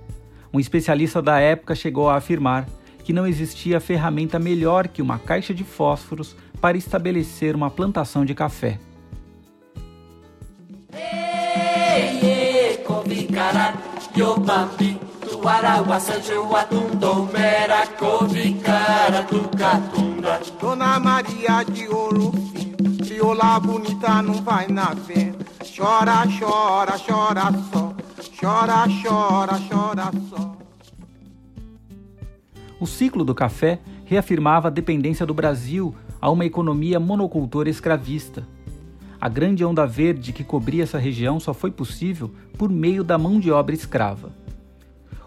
Um 0.52 0.60
especialista 0.60 1.20
da 1.20 1.40
época 1.40 1.74
chegou 1.74 2.08
a 2.08 2.14
afirmar 2.14 2.64
que 3.02 3.12
não 3.12 3.26
existia 3.26 3.80
ferramenta 3.80 4.38
melhor 4.38 4.86
que 4.86 5.02
uma 5.02 5.18
caixa 5.18 5.52
de 5.52 5.64
fósforos 5.64 6.36
para 6.60 6.76
estabelecer 6.76 7.56
uma 7.56 7.72
plantação 7.72 8.24
de 8.24 8.36
café. 8.36 8.78
Yeah, 14.16 14.98
Tuarawa, 15.30 15.98
Mera, 17.32 17.84
Dona 20.60 21.00
Maria 21.00 21.64
de 21.64 21.88
Ouro 21.88 22.32
Crioula 23.06 23.60
bonita 23.60 24.22
não 24.22 24.34
vai 24.42 24.68
na 24.68 24.94
venda 24.94 25.44
Chora, 25.76 26.22
chora, 26.38 26.96
chora 26.98 27.52
só. 27.72 27.92
Chora, 28.38 28.84
chora, 29.02 29.58
chora 29.68 30.10
só. 30.30 30.56
O 32.78 32.86
ciclo 32.86 33.24
do 33.24 33.34
café 33.34 33.80
reafirmava 34.04 34.68
a 34.68 34.70
dependência 34.70 35.26
do 35.26 35.34
Brasil 35.34 35.92
a 36.20 36.30
uma 36.30 36.44
economia 36.44 37.00
monocultora 37.00 37.68
escravista. 37.68 38.46
A 39.24 39.28
grande 39.30 39.64
onda 39.64 39.86
verde 39.86 40.34
que 40.34 40.44
cobria 40.44 40.82
essa 40.82 40.98
região 40.98 41.40
só 41.40 41.54
foi 41.54 41.70
possível 41.70 42.30
por 42.58 42.68
meio 42.68 43.02
da 43.02 43.16
mão 43.16 43.40
de 43.40 43.50
obra 43.50 43.74
escrava. 43.74 44.30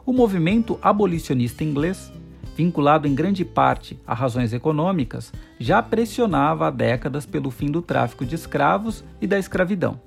O 0.05 0.13
movimento 0.13 0.77
abolicionista 0.83 1.63
inglês, 1.63 2.13
vinculado 2.55 3.07
em 3.07 3.15
grande 3.15 3.43
parte 3.43 3.99
a 4.05 4.13
razões 4.13 4.53
econômicas, 4.53 5.33
já 5.59 5.81
pressionava 5.81 6.67
há 6.67 6.69
décadas 6.69 7.25
pelo 7.25 7.49
fim 7.49 7.71
do 7.71 7.81
tráfico 7.81 8.23
de 8.23 8.35
escravos 8.35 9.03
e 9.19 9.25
da 9.25 9.39
escravidão. 9.39 9.99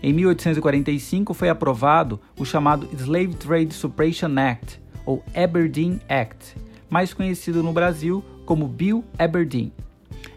Em 0.00 0.12
1845 0.12 1.34
foi 1.34 1.48
aprovado 1.48 2.20
o 2.38 2.44
chamado 2.44 2.88
Slave 2.92 3.34
Trade 3.34 3.74
Suppression 3.74 4.38
Act, 4.38 4.80
ou 5.04 5.24
Aberdeen 5.34 6.00
Act, 6.08 6.56
mais 6.88 7.12
conhecido 7.12 7.60
no 7.60 7.72
Brasil 7.72 8.24
como 8.44 8.68
Bill 8.68 9.04
Aberdeen. 9.18 9.72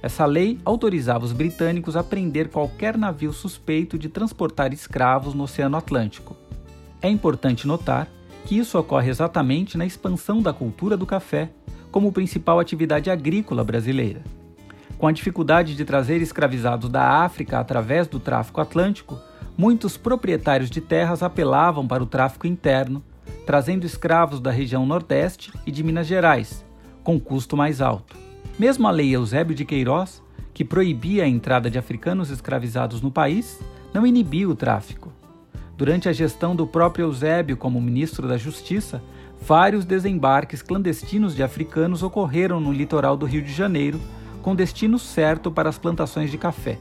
Essa 0.01 0.25
lei 0.25 0.60
autorizava 0.63 1.25
os 1.25 1.34
britânicos 1.34 1.98
a 1.98 2.03
prender 2.03 2.50
qualquer 2.50 2.98
navio 2.98 3.34
suspeito 3.34 3.98
de 3.98 4.08
transportar 4.08 4.74
escravos 4.74 5.34
no 5.34 5.44
Oceano 5.44 5.75
Atlântico. 5.75 6.38
É 7.01 7.10
importante 7.10 7.68
notar 7.68 8.08
que 8.46 8.58
isso 8.58 8.79
ocorre 8.79 9.10
exatamente 9.10 9.77
na 9.77 9.86
expansão 9.86 10.41
da 10.41 10.53
cultura 10.53 10.96
do 10.96 11.06
café 11.06 11.50
como 11.91 12.12
principal 12.12 12.60
atividade 12.60 13.10
agrícola 13.10 13.63
brasileira. 13.63 14.22
Com 14.98 15.08
a 15.08 15.12
dificuldade 15.12 15.75
de 15.75 15.86
trazer 15.86 16.22
escravizados 16.22 16.89
da 16.89 17.24
África 17.24 17.60
através 17.60 18.08
do 18.08 18.20
tráfico 18.20 18.62
atlântico, 18.62 19.18
muitos 19.58 19.98
proprietários 19.98 20.70
de 20.70 20.82
terras 20.82 21.22
apelavam 21.22 21.88
para 21.88 22.03
o 22.03 22.08
tráfico 22.08 22.48
interno, 22.48 23.03
trazendo 23.46 23.86
escravos 23.86 24.39
da 24.39 24.51
região 24.51 24.86
Nordeste 24.86 25.51
e 25.65 25.72
de 25.72 25.84
Minas 25.84 26.08
Gerais, 26.08 26.65
com 27.03 27.20
custo 27.20 27.58
mais 27.58 27.82
alto. 27.82 28.29
Mesmo 28.60 28.89
a 28.89 28.92
Lei 28.92 29.16
Eusébio 29.16 29.56
de 29.56 29.63
Queiroz, 29.63 30.22
que 30.54 30.66
proibia 30.66 31.24
a 31.24 31.28
entrada 31.28 31.72
de 31.72 31.80
africanos 31.80 32.30
escravizados 32.30 33.01
no 33.01 33.10
país, 33.10 33.58
não 33.94 34.06
inibia 34.06 34.50
o 34.50 34.54
tráfico. 34.54 35.13
Durante 35.78 36.10
a 36.10 36.12
gestão 36.12 36.54
do 36.54 36.68
próprio 36.68 37.06
Eusébio 37.06 37.56
como 37.56 37.80
ministro 37.80 38.28
da 38.28 38.36
Justiça, 38.36 39.01
vários 39.42 39.86
desembarques 39.86 40.62
clandestinos 40.62 41.34
de 41.34 41.42
africanos 41.42 42.04
ocorreram 42.04 42.60
no 42.60 42.74
litoral 42.74 43.16
do 43.16 43.25
Rio 43.25 43.42
de 43.42 43.54
Janeiro, 43.54 43.98
com 44.42 44.54
destino 44.54 45.00
certo 45.00 45.50
para 45.50 45.70
as 45.70 45.78
plantações 45.78 46.30
de 46.30 46.38
café. 46.38 46.78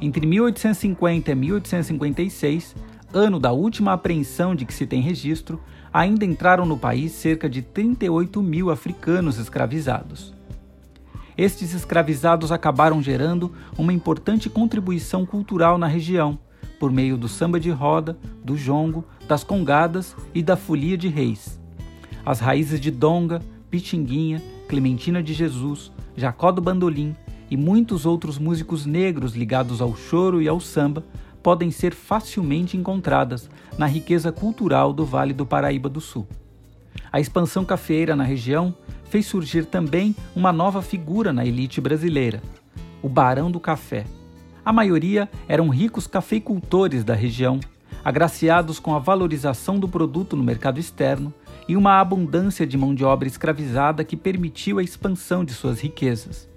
Entre 0.00 0.26
1850 0.26 1.30
e 1.30 1.34
1856, 1.36 2.74
ano 3.14 3.38
da 3.38 3.52
última 3.52 3.92
apreensão 3.92 4.56
de 4.56 4.64
que 4.64 4.74
se 4.74 4.88
tem 4.88 5.00
registro, 5.00 5.60
ainda 5.92 6.24
entraram 6.24 6.66
no 6.66 6.76
país 6.76 7.12
cerca 7.12 7.48
de 7.48 7.62
38 7.62 8.42
mil 8.42 8.72
africanos 8.72 9.38
escravizados. 9.38 10.39
Estes 11.40 11.72
escravizados 11.72 12.52
acabaram 12.52 13.02
gerando 13.02 13.50
uma 13.78 13.94
importante 13.94 14.50
contribuição 14.50 15.24
cultural 15.24 15.78
na 15.78 15.86
região 15.86 16.38
por 16.78 16.92
meio 16.92 17.16
do 17.16 17.28
samba 17.28 17.58
de 17.58 17.70
roda, 17.70 18.18
do 18.44 18.58
jongo, 18.58 19.06
das 19.26 19.42
congadas 19.42 20.14
e 20.34 20.42
da 20.42 20.54
folia 20.54 20.98
de 20.98 21.08
reis. 21.08 21.58
As 22.26 22.40
raízes 22.40 22.78
de 22.78 22.90
Donga, 22.90 23.40
Pitinguinha, 23.70 24.42
Clementina 24.68 25.22
de 25.22 25.32
Jesus, 25.32 25.90
Jacó 26.14 26.52
do 26.52 26.60
Bandolim 26.60 27.16
e 27.50 27.56
muitos 27.56 28.04
outros 28.04 28.36
músicos 28.36 28.84
negros 28.84 29.34
ligados 29.34 29.80
ao 29.80 29.96
choro 29.96 30.42
e 30.42 30.48
ao 30.48 30.60
samba 30.60 31.02
podem 31.42 31.70
ser 31.70 31.94
facilmente 31.94 32.76
encontradas 32.76 33.48
na 33.78 33.86
riqueza 33.86 34.30
cultural 34.30 34.92
do 34.92 35.06
Vale 35.06 35.32
do 35.32 35.46
Paraíba 35.46 35.88
do 35.88 36.02
Sul. 36.02 36.28
A 37.12 37.20
expansão 37.20 37.64
cafeeira 37.64 38.14
na 38.14 38.24
região 38.24 38.74
fez 39.04 39.26
surgir 39.26 39.64
também 39.64 40.14
uma 40.34 40.52
nova 40.52 40.80
figura 40.82 41.32
na 41.32 41.44
elite 41.44 41.80
brasileira, 41.80 42.40
o 43.02 43.08
Barão 43.08 43.50
do 43.50 43.58
Café 43.58 44.04
a 44.64 44.72
maioria 44.72 45.28
eram 45.48 45.68
ricos 45.68 46.06
cafeicultores 46.06 47.02
da 47.02 47.14
região, 47.14 47.58
agraciados 48.04 48.78
com 48.78 48.94
a 48.94 48.98
valorização 48.98 49.78
do 49.78 49.88
produto 49.88 50.36
no 50.36 50.44
mercado 50.44 50.78
externo 50.78 51.32
e 51.66 51.76
uma 51.76 51.98
abundância 51.98 52.66
de 52.66 52.76
mão 52.76 52.94
de 52.94 53.04
obra 53.04 53.26
escravizada 53.26 54.04
que 54.04 54.16
permitiu 54.16 54.78
a 54.78 54.82
expansão 54.82 55.44
de 55.44 55.54
suas 55.54 55.80
riquezas. 55.80 56.48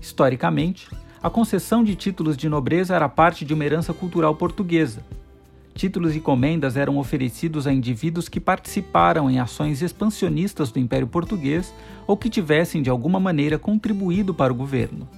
Historicamente, 0.00 0.88
a 1.22 1.28
concessão 1.28 1.84
de 1.84 1.94
títulos 1.94 2.36
de 2.36 2.48
nobreza 2.48 2.94
era 2.94 3.08
parte 3.08 3.44
de 3.44 3.52
uma 3.52 3.64
herança 3.64 3.92
cultural 3.92 4.34
portuguesa. 4.34 5.04
Títulos 5.74 6.14
e 6.14 6.20
comendas 6.20 6.76
eram 6.76 6.98
oferecidos 6.98 7.66
a 7.66 7.72
indivíduos 7.72 8.28
que 8.28 8.40
participaram 8.40 9.30
em 9.30 9.38
ações 9.38 9.80
expansionistas 9.82 10.70
do 10.70 10.78
Império 10.78 11.06
Português 11.06 11.72
ou 12.06 12.16
que 12.16 12.28
tivessem 12.28 12.82
de 12.82 12.90
alguma 12.90 13.18
maneira 13.18 13.58
contribuído 13.58 14.34
para 14.34 14.52
o 14.52 14.56
governo. 14.56 15.08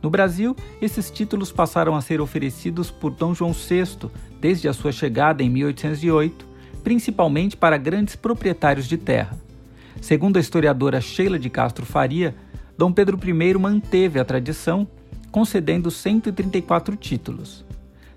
No 0.00 0.08
Brasil, 0.08 0.54
esses 0.80 1.10
títulos 1.10 1.50
passaram 1.50 1.96
a 1.96 2.00
ser 2.00 2.20
oferecidos 2.20 2.90
por 2.90 3.10
Dom 3.10 3.34
João 3.34 3.52
VI 3.52 4.08
desde 4.40 4.68
a 4.68 4.72
sua 4.72 4.92
chegada 4.92 5.42
em 5.42 5.50
1808, 5.50 6.46
principalmente 6.84 7.56
para 7.56 7.76
grandes 7.76 8.14
proprietários 8.14 8.86
de 8.86 8.96
terra. 8.96 9.36
Segundo 10.00 10.36
a 10.36 10.40
historiadora 10.40 11.00
Sheila 11.00 11.38
de 11.38 11.50
Castro 11.50 11.84
Faria, 11.84 12.36
Dom 12.76 12.92
Pedro 12.92 13.18
I 13.26 13.54
manteve 13.54 14.20
a 14.20 14.24
tradição, 14.24 14.86
concedendo 15.32 15.90
134 15.90 16.94
títulos. 16.94 17.67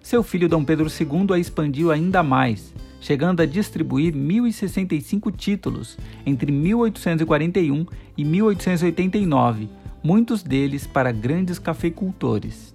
Seu 0.02 0.24
filho 0.24 0.50
Dom 0.50 0.64
Pedro 0.64 0.88
II 0.88 1.34
a 1.34 1.40
expandiu 1.40 1.92
ainda 1.92 2.22
mais, 2.24 2.74
chegando 3.00 3.42
a 3.42 3.46
distribuir 3.46 4.14
1.065 4.14 5.36
títulos 5.36 5.98
entre 6.26 6.52
1841 6.52 7.86
e 8.18 8.26
1889 8.26 9.82
muitos 10.04 10.42
deles 10.42 10.88
para 10.88 11.12
grandes 11.12 11.60
cafeicultores. 11.60 12.74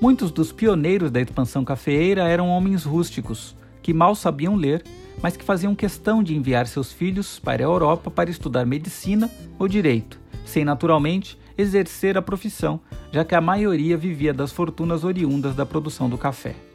Muitos 0.00 0.30
dos 0.30 0.52
pioneiros 0.52 1.10
da 1.10 1.20
expansão 1.20 1.64
cafeeira 1.64 2.26
eram 2.28 2.48
homens 2.48 2.84
rústicos, 2.84 3.54
que 3.82 3.92
mal 3.92 4.14
sabiam 4.14 4.56
ler, 4.56 4.82
mas 5.22 5.36
que 5.36 5.44
faziam 5.44 5.74
questão 5.74 6.22
de 6.22 6.34
enviar 6.34 6.66
seus 6.66 6.92
filhos 6.92 7.38
para 7.38 7.62
a 7.62 7.66
Europa 7.66 8.10
para 8.10 8.30
estudar 8.30 8.64
medicina 8.64 9.30
ou 9.58 9.68
direito, 9.68 10.18
sem 10.44 10.64
naturalmente 10.64 11.38
exercer 11.60 12.16
a 12.16 12.22
profissão, 12.22 12.80
já 13.12 13.24
que 13.24 13.34
a 13.34 13.40
maioria 13.40 13.96
vivia 13.96 14.32
das 14.32 14.50
fortunas 14.50 15.04
oriundas 15.04 15.54
da 15.54 15.66
produção 15.66 16.08
do 16.08 16.18
café. 16.18 16.69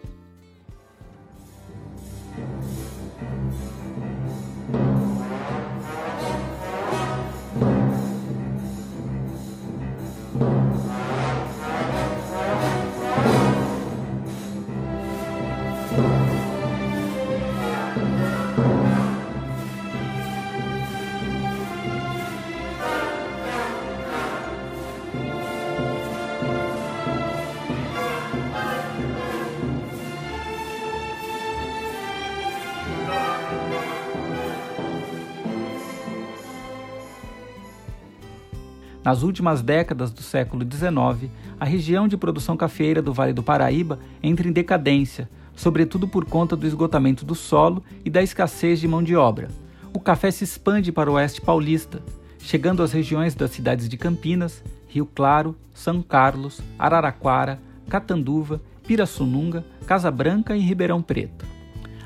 Nas 39.06 39.22
últimas 39.22 39.62
décadas 39.62 40.10
do 40.10 40.24
século 40.24 40.64
XIX, 40.64 41.32
a 41.60 41.64
região 41.64 42.08
de 42.08 42.18
produção 42.18 42.58
cafeeira 42.58 43.04
do 43.04 43.14
Vale 43.14 43.34
do 43.34 43.44
Paraíba 43.44 44.00
entra 44.24 44.48
em 44.48 44.52
decadência, 44.52 45.30
sobretudo 45.56 46.08
por 46.08 46.26
conta 46.26 46.56
do 46.56 46.66
esgotamento 46.66 47.24
do 47.24 47.36
solo 47.36 47.84
e 48.04 48.10
da 48.10 48.24
escassez 48.24 48.80
de 48.80 48.88
mão 48.88 49.04
de 49.04 49.16
obra. 49.16 49.50
O 49.94 50.00
café 50.00 50.32
se 50.32 50.44
expande 50.44 50.92
para 50.92 51.12
o 51.12 51.14
oeste 51.14 51.40
paulista, 51.40 52.02
chegando 52.40 52.82
às 52.82 52.92
regiões 52.92 53.36
das 53.36 53.52
cidades 53.52 53.88
de 53.88 53.96
Campinas, 53.96 54.64
Rio 54.88 55.06
Claro, 55.06 55.56
São 55.72 56.02
Carlos, 56.02 56.60
Araraquara, 56.80 57.60
Catanduva, 57.88 58.60
Pirassununga, 58.88 59.64
Casa 59.86 60.10
Branca 60.10 60.58
e 60.58 60.62
Ribeirão 60.62 61.04
Preto. 61.04 61.46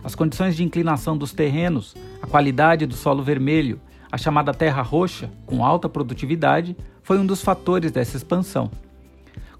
As 0.04 0.16
condições 0.16 0.54
de 0.54 0.66
inclinação 0.66 1.18
dos 1.18 1.32
terrenos, 1.32 1.96
a 2.22 2.28
qualidade 2.28 2.86
do 2.86 2.94
solo 2.94 3.24
vermelho, 3.24 3.80
a 4.12 4.18
chamada 4.18 4.54
terra 4.54 4.82
roxa, 4.82 5.30
com 5.46 5.64
alta 5.64 5.88
produtividade, 5.88 6.76
foi 7.10 7.18
um 7.18 7.26
dos 7.26 7.42
fatores 7.42 7.92
dessa 7.92 8.18
expansão. 8.18 8.70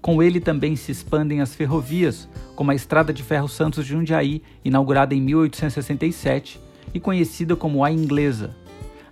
Com 0.00 0.22
ele 0.22 0.38
também 0.38 0.76
se 0.76 0.92
expandem 0.92 1.40
as 1.40 1.52
ferrovias, 1.52 2.28
como 2.54 2.70
a 2.70 2.76
Estrada 2.76 3.12
de 3.12 3.24
Ferro 3.24 3.48
Santos 3.48 3.84
de 3.84 3.90
Jundiaí, 3.90 4.40
inaugurada 4.64 5.16
em 5.16 5.20
1867 5.20 6.60
e 6.94 7.00
conhecida 7.00 7.56
como 7.56 7.82
a 7.82 7.90
Inglesa, 7.90 8.54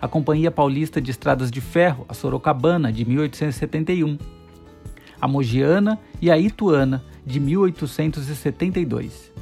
a 0.00 0.06
Companhia 0.06 0.52
Paulista 0.52 1.00
de 1.00 1.10
Estradas 1.10 1.50
de 1.50 1.60
Ferro, 1.60 2.06
a 2.08 2.14
Sorocabana, 2.14 2.92
de 2.92 3.04
1871, 3.04 4.16
a 5.20 5.26
Mogiana 5.26 5.98
e 6.22 6.30
a 6.30 6.38
Ituana, 6.38 7.04
de 7.26 7.40
1872. 7.40 9.32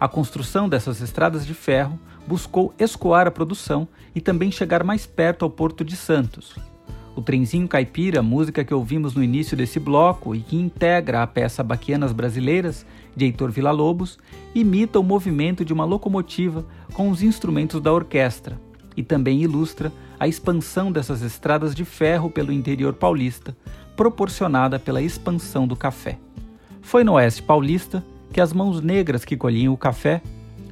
A 0.00 0.08
construção 0.08 0.70
dessas 0.70 1.02
estradas 1.02 1.44
de 1.44 1.52
ferro 1.52 2.00
buscou 2.26 2.72
escoar 2.78 3.26
a 3.26 3.30
produção 3.30 3.86
e 4.14 4.22
também 4.22 4.50
chegar 4.50 4.82
mais 4.82 5.04
perto 5.04 5.44
ao 5.44 5.50
Porto 5.50 5.84
de 5.84 5.96
Santos. 5.96 6.56
O 7.16 7.22
trenzinho 7.22 7.66
caipira, 7.66 8.22
música 8.22 8.62
que 8.62 8.74
ouvimos 8.74 9.14
no 9.14 9.24
início 9.24 9.56
desse 9.56 9.80
bloco 9.80 10.34
e 10.34 10.40
que 10.40 10.54
integra 10.54 11.22
a 11.22 11.26
peça 11.26 11.64
Baquianas 11.64 12.12
Brasileiras, 12.12 12.84
de 13.16 13.24
Heitor 13.24 13.50
Villa-Lobos, 13.50 14.18
imita 14.54 15.00
o 15.00 15.02
movimento 15.02 15.64
de 15.64 15.72
uma 15.72 15.86
locomotiva 15.86 16.66
com 16.92 17.08
os 17.08 17.22
instrumentos 17.22 17.80
da 17.80 17.90
orquestra 17.90 18.60
e 18.94 19.02
também 19.02 19.40
ilustra 19.40 19.90
a 20.20 20.28
expansão 20.28 20.92
dessas 20.92 21.22
estradas 21.22 21.74
de 21.74 21.86
ferro 21.86 22.28
pelo 22.28 22.52
interior 22.52 22.92
paulista, 22.92 23.56
proporcionada 23.96 24.78
pela 24.78 25.00
expansão 25.00 25.66
do 25.66 25.74
café. 25.74 26.18
Foi 26.82 27.02
no 27.02 27.14
oeste 27.14 27.42
paulista 27.42 28.04
que 28.30 28.42
as 28.42 28.52
mãos 28.52 28.82
negras 28.82 29.24
que 29.24 29.38
colhiam 29.38 29.72
o 29.72 29.78
café 29.78 30.20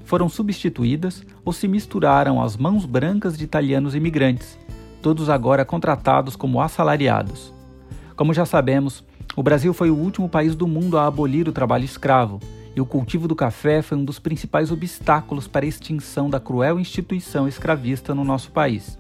foram 0.05 0.29
substituídas 0.29 1.25
ou 1.43 1.55
se 1.55 1.67
misturaram 1.67 2.43
às 2.43 2.55
mãos 2.55 2.85
brancas 2.85 3.39
de 3.39 3.45
italianos 3.45 3.95
imigrantes, 3.95 4.59
todos 5.05 5.29
agora 5.29 5.67
contratados 5.67 6.35
como 6.35 6.63
assalariados. 6.63 7.53
Como 8.17 8.33
já 8.33 8.47
sabemos, 8.47 9.05
o 9.37 9.43
Brasil 9.43 9.75
foi 9.75 9.91
o 9.91 9.95
último 9.95 10.31
país 10.31 10.55
do 10.55 10.67
mundo 10.67 10.97
a 10.97 11.07
abolir 11.07 11.47
o 11.47 11.53
trabalho 11.53 11.85
escravo, 11.85 12.41
e 12.75 12.81
o 12.81 12.87
cultivo 12.87 13.29
do 13.29 13.37
café 13.37 13.83
foi 13.83 13.99
um 13.99 14.05
dos 14.05 14.19
principais 14.19 14.73
obstáculos 14.73 15.47
para 15.47 15.67
a 15.67 15.69
extinção 15.69 16.31
da 16.31 16.41
cruel 16.41 16.81
instituição 16.81 17.47
escravista 17.47 18.15
no 18.15 18.25
nosso 18.25 18.51
país. 18.51 18.99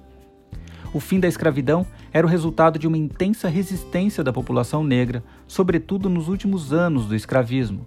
O 0.92 1.00
fim 1.00 1.18
da 1.18 1.26
escravidão 1.26 1.86
era 2.12 2.26
o 2.26 2.30
resultado 2.30 2.78
de 2.78 2.86
uma 2.86 2.98
intensa 2.98 3.48
resistência 3.48 4.22
da 4.22 4.30
população 4.30 4.84
negra, 4.84 5.24
sobretudo 5.48 6.10
nos 6.10 6.28
últimos 6.28 6.70
anos 6.70 7.06
do 7.06 7.16
escravismo. 7.16 7.86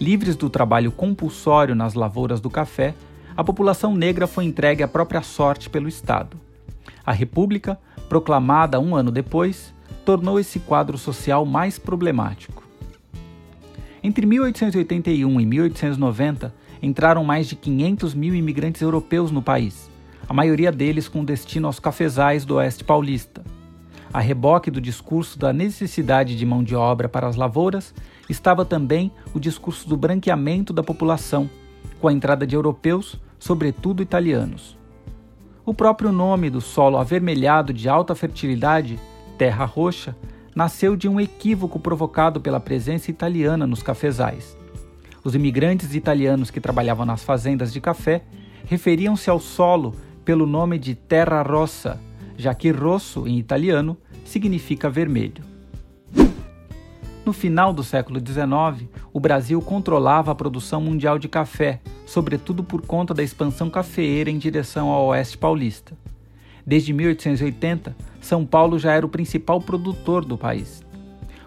Livres 0.00 0.36
do 0.36 0.48
trabalho 0.48 0.90
compulsório 0.90 1.74
nas 1.74 1.92
lavouras 1.92 2.40
do 2.40 2.48
café, 2.48 2.94
a 3.36 3.44
população 3.44 3.94
negra 3.94 4.26
foi 4.26 4.46
entregue 4.46 4.82
à 4.82 4.88
própria 4.88 5.20
sorte 5.20 5.68
pelo 5.68 5.86
Estado. 5.86 6.45
A 7.04 7.12
República, 7.12 7.78
proclamada 8.08 8.80
um 8.80 8.94
ano 8.94 9.10
depois, 9.10 9.74
tornou 10.04 10.38
esse 10.38 10.60
quadro 10.60 10.96
social 10.96 11.44
mais 11.44 11.78
problemático. 11.78 12.62
Entre 14.02 14.24
1881 14.24 15.40
e 15.40 15.46
1890, 15.46 16.54
entraram 16.80 17.24
mais 17.24 17.48
de 17.48 17.56
500 17.56 18.14
mil 18.14 18.34
imigrantes 18.34 18.80
europeus 18.80 19.30
no 19.30 19.42
país, 19.42 19.90
a 20.28 20.32
maioria 20.32 20.70
deles 20.70 21.08
com 21.08 21.24
destino 21.24 21.66
aos 21.66 21.80
cafezais 21.80 22.44
do 22.44 22.56
oeste 22.56 22.84
paulista. 22.84 23.42
A 24.12 24.20
reboque 24.20 24.70
do 24.70 24.80
discurso 24.80 25.38
da 25.38 25.52
necessidade 25.52 26.36
de 26.36 26.46
mão 26.46 26.62
de 26.62 26.74
obra 26.74 27.08
para 27.08 27.26
as 27.26 27.36
lavouras 27.36 27.92
estava 28.28 28.64
também 28.64 29.10
o 29.34 29.40
discurso 29.40 29.88
do 29.88 29.96
branqueamento 29.96 30.72
da 30.72 30.82
população, 30.82 31.50
com 32.00 32.08
a 32.08 32.12
entrada 32.12 32.46
de 32.46 32.54
europeus, 32.54 33.20
sobretudo 33.38 34.02
italianos. 34.02 34.76
O 35.66 35.74
próprio 35.74 36.12
nome 36.12 36.48
do 36.48 36.60
solo 36.60 36.96
avermelhado 36.96 37.72
de 37.72 37.88
alta 37.88 38.14
fertilidade, 38.14 39.00
terra 39.36 39.64
roxa, 39.64 40.16
nasceu 40.54 40.94
de 40.94 41.08
um 41.08 41.20
equívoco 41.20 41.80
provocado 41.80 42.40
pela 42.40 42.60
presença 42.60 43.10
italiana 43.10 43.66
nos 43.66 43.82
cafezais. 43.82 44.56
Os 45.24 45.34
imigrantes 45.34 45.92
italianos 45.92 46.52
que 46.52 46.60
trabalhavam 46.60 47.04
nas 47.04 47.24
fazendas 47.24 47.72
de 47.72 47.80
café 47.80 48.22
referiam-se 48.66 49.28
ao 49.28 49.40
solo 49.40 49.96
pelo 50.24 50.46
nome 50.46 50.78
de 50.78 50.94
terra 50.94 51.42
rossa, 51.42 52.00
já 52.36 52.54
que 52.54 52.70
rosso, 52.70 53.26
em 53.26 53.36
italiano, 53.36 53.96
significa 54.24 54.88
vermelho. 54.88 55.55
No 57.26 57.32
final 57.32 57.72
do 57.72 57.82
século 57.82 58.20
XIX, 58.20 58.88
o 59.12 59.18
Brasil 59.18 59.60
controlava 59.60 60.30
a 60.30 60.34
produção 60.34 60.80
mundial 60.80 61.18
de 61.18 61.26
café, 61.26 61.80
sobretudo 62.06 62.62
por 62.62 62.82
conta 62.82 63.12
da 63.12 63.20
expansão 63.20 63.68
cafeeira 63.68 64.30
em 64.30 64.38
direção 64.38 64.90
ao 64.90 65.06
oeste 65.06 65.36
paulista. 65.36 65.98
Desde 66.64 66.92
1880, 66.92 67.96
São 68.20 68.46
Paulo 68.46 68.78
já 68.78 68.92
era 68.92 69.04
o 69.04 69.08
principal 69.08 69.60
produtor 69.60 70.24
do 70.24 70.38
país. 70.38 70.84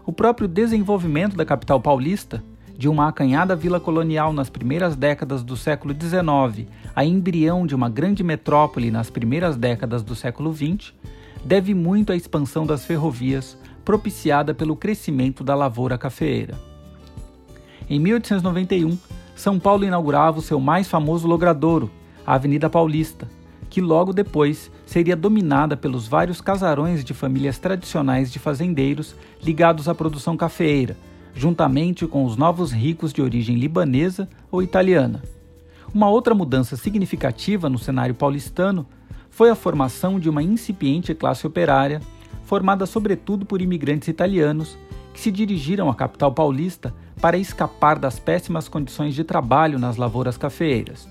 O 0.05 0.11
próprio 0.11 0.49
desenvolvimento 0.49 1.37
da 1.37 1.45
capital 1.45 1.79
paulista, 1.79 2.43
de 2.77 2.89
uma 2.89 3.07
acanhada 3.07 3.55
vila 3.55 3.79
colonial 3.79 4.33
nas 4.33 4.49
primeiras 4.49 4.97
décadas 4.97 5.43
do 5.43 5.55
século 5.55 5.93
XIX 5.93 6.67
a 6.93 7.05
embrião 7.05 7.65
de 7.65 7.73
uma 7.73 7.87
grande 7.87 8.21
metrópole 8.21 8.91
nas 8.91 9.09
primeiras 9.09 9.55
décadas 9.55 10.03
do 10.03 10.13
século 10.13 10.53
XX, 10.53 10.93
deve 11.45 11.73
muito 11.73 12.11
à 12.11 12.17
expansão 12.17 12.65
das 12.65 12.83
ferrovias 12.83 13.57
propiciada 13.83 14.53
pelo 14.53 14.75
crescimento 14.75 15.43
da 15.43 15.55
lavoura 15.55 15.97
cafeeira. 15.97 16.59
Em 17.89 17.99
1891, 17.99 18.97
São 19.35 19.59
Paulo 19.59 19.83
inaugurava 19.83 20.39
o 20.39 20.41
seu 20.41 20.59
mais 20.59 20.87
famoso 20.87 21.27
logradouro, 21.27 21.89
a 22.25 22.35
Avenida 22.35 22.69
Paulista, 22.69 23.27
que 23.69 23.81
logo 23.81 24.11
depois 24.13 24.71
seria 24.85 25.15
dominada 25.15 25.77
pelos 25.77 26.07
vários 26.07 26.41
casarões 26.41 27.03
de 27.03 27.13
famílias 27.13 27.57
tradicionais 27.57 28.31
de 28.31 28.39
fazendeiros 28.39 29.15
ligados 29.41 29.87
à 29.87 29.95
produção 29.95 30.35
cafeeira, 30.35 30.97
juntamente 31.33 32.05
com 32.07 32.25
os 32.25 32.35
novos 32.35 32.71
ricos 32.71 33.13
de 33.13 33.21
origem 33.21 33.55
libanesa 33.55 34.27
ou 34.51 34.61
italiana. 34.61 35.23
Uma 35.93 36.09
outra 36.09 36.35
mudança 36.35 36.75
significativa 36.75 37.69
no 37.69 37.79
cenário 37.79 38.13
paulistano 38.13 38.85
foi 39.29 39.49
a 39.49 39.55
formação 39.55 40.19
de 40.19 40.29
uma 40.29 40.43
incipiente 40.43 41.13
classe 41.13 41.47
operária, 41.47 42.01
formada 42.49 42.87
sobretudo 42.87 43.45
por 43.45 43.61
imigrantes 43.61 44.07
italianos 44.07 44.75
que 45.13 45.19
se 45.19 45.29
dirigiram 45.29 45.87
à 45.87 45.93
capital 45.93 46.31
paulista 46.31 46.91
para 47.21 47.37
escapar 47.37 47.99
das 47.99 48.17
péssimas 48.17 48.67
condições 48.67 49.13
de 49.13 49.23
trabalho 49.23 49.77
nas 49.77 49.97
lavouras 49.97 50.35
cafeeiras. 50.35 51.07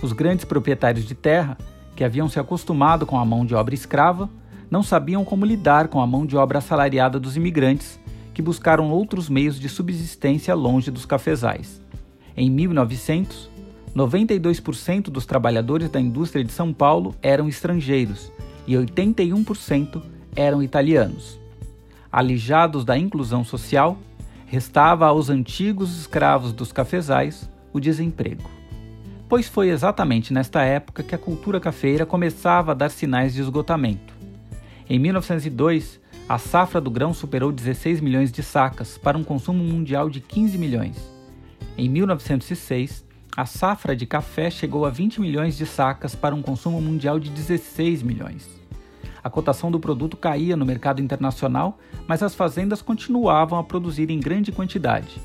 Os 0.00 0.12
grandes 0.12 0.44
proprietários 0.44 1.04
de 1.04 1.16
terra, 1.16 1.58
que 1.96 2.04
haviam 2.04 2.28
se 2.28 2.38
acostumado 2.38 3.04
com 3.04 3.18
a 3.18 3.24
mão 3.24 3.44
de 3.44 3.56
obra 3.56 3.74
escrava, 3.74 4.30
não 4.70 4.84
sabiam 4.84 5.24
como 5.24 5.44
lidar 5.44 5.88
com 5.88 6.00
a 6.00 6.06
mão 6.06 6.24
de 6.24 6.36
obra 6.36 6.58
assalariada 6.58 7.18
dos 7.18 7.36
imigrantes 7.36 7.98
que 8.32 8.40
buscaram 8.40 8.90
outros 8.90 9.28
meios 9.28 9.58
de 9.58 9.68
subsistência 9.68 10.54
longe 10.54 10.92
dos 10.92 11.04
cafezais. 11.04 11.82
Em 12.36 12.48
1900, 12.48 13.50
92% 13.96 15.10
dos 15.10 15.26
trabalhadores 15.26 15.88
da 15.88 16.00
indústria 16.00 16.44
de 16.44 16.52
São 16.52 16.72
Paulo 16.72 17.16
eram 17.20 17.48
estrangeiros 17.48 18.32
e 18.66 18.74
81% 18.74 20.02
eram 20.34 20.62
italianos. 20.62 21.38
Alijados 22.10 22.84
da 22.84 22.96
inclusão 22.96 23.44
social, 23.44 23.98
restava 24.46 25.06
aos 25.06 25.30
antigos 25.30 25.98
escravos 25.98 26.52
dos 26.52 26.70
cafezais 26.72 27.50
o 27.72 27.80
desemprego. 27.80 28.48
Pois 29.28 29.48
foi 29.48 29.70
exatamente 29.70 30.32
nesta 30.32 30.62
época 30.62 31.02
que 31.02 31.14
a 31.14 31.18
cultura 31.18 31.58
cafeira 31.58 32.06
começava 32.06 32.70
a 32.70 32.74
dar 32.74 32.90
sinais 32.90 33.34
de 33.34 33.40
esgotamento. 33.40 34.14
Em 34.88 34.98
1902, 34.98 36.00
a 36.28 36.38
safra 36.38 36.80
do 36.80 36.90
grão 36.90 37.12
superou 37.12 37.50
16 37.50 38.00
milhões 38.00 38.30
de 38.30 38.42
sacas 38.42 38.96
para 38.96 39.18
um 39.18 39.24
consumo 39.24 39.64
mundial 39.64 40.08
de 40.08 40.20
15 40.20 40.56
milhões. 40.56 40.96
Em 41.76 41.88
1906, 41.88 43.04
a 43.36 43.44
safra 43.44 43.96
de 43.96 44.06
café 44.06 44.48
chegou 44.50 44.86
a 44.86 44.90
20 44.90 45.20
milhões 45.20 45.56
de 45.56 45.66
sacas 45.66 46.14
para 46.14 46.34
um 46.34 46.40
consumo 46.40 46.80
mundial 46.80 47.18
de 47.18 47.30
16 47.30 48.02
milhões. 48.02 48.48
A 49.24 49.30
cotação 49.30 49.70
do 49.70 49.80
produto 49.80 50.18
caía 50.18 50.54
no 50.54 50.66
mercado 50.66 51.00
internacional, 51.00 51.78
mas 52.06 52.22
as 52.22 52.34
fazendas 52.34 52.82
continuavam 52.82 53.58
a 53.58 53.64
produzir 53.64 54.10
em 54.10 54.20
grande 54.20 54.52
quantidade. 54.52 55.18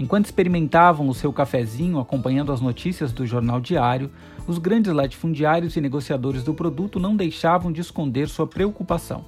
Enquanto 0.00 0.24
experimentavam 0.24 1.08
o 1.08 1.14
seu 1.14 1.32
cafezinho 1.32 2.00
acompanhando 2.00 2.50
as 2.50 2.60
notícias 2.60 3.12
do 3.12 3.24
jornal 3.24 3.60
diário, 3.60 4.10
os 4.48 4.58
grandes 4.58 4.92
latifundiários 4.92 5.76
e 5.76 5.80
negociadores 5.80 6.42
do 6.42 6.54
produto 6.54 6.98
não 6.98 7.14
deixavam 7.14 7.70
de 7.70 7.80
esconder 7.80 8.28
sua 8.28 8.48
preocupação. 8.48 9.24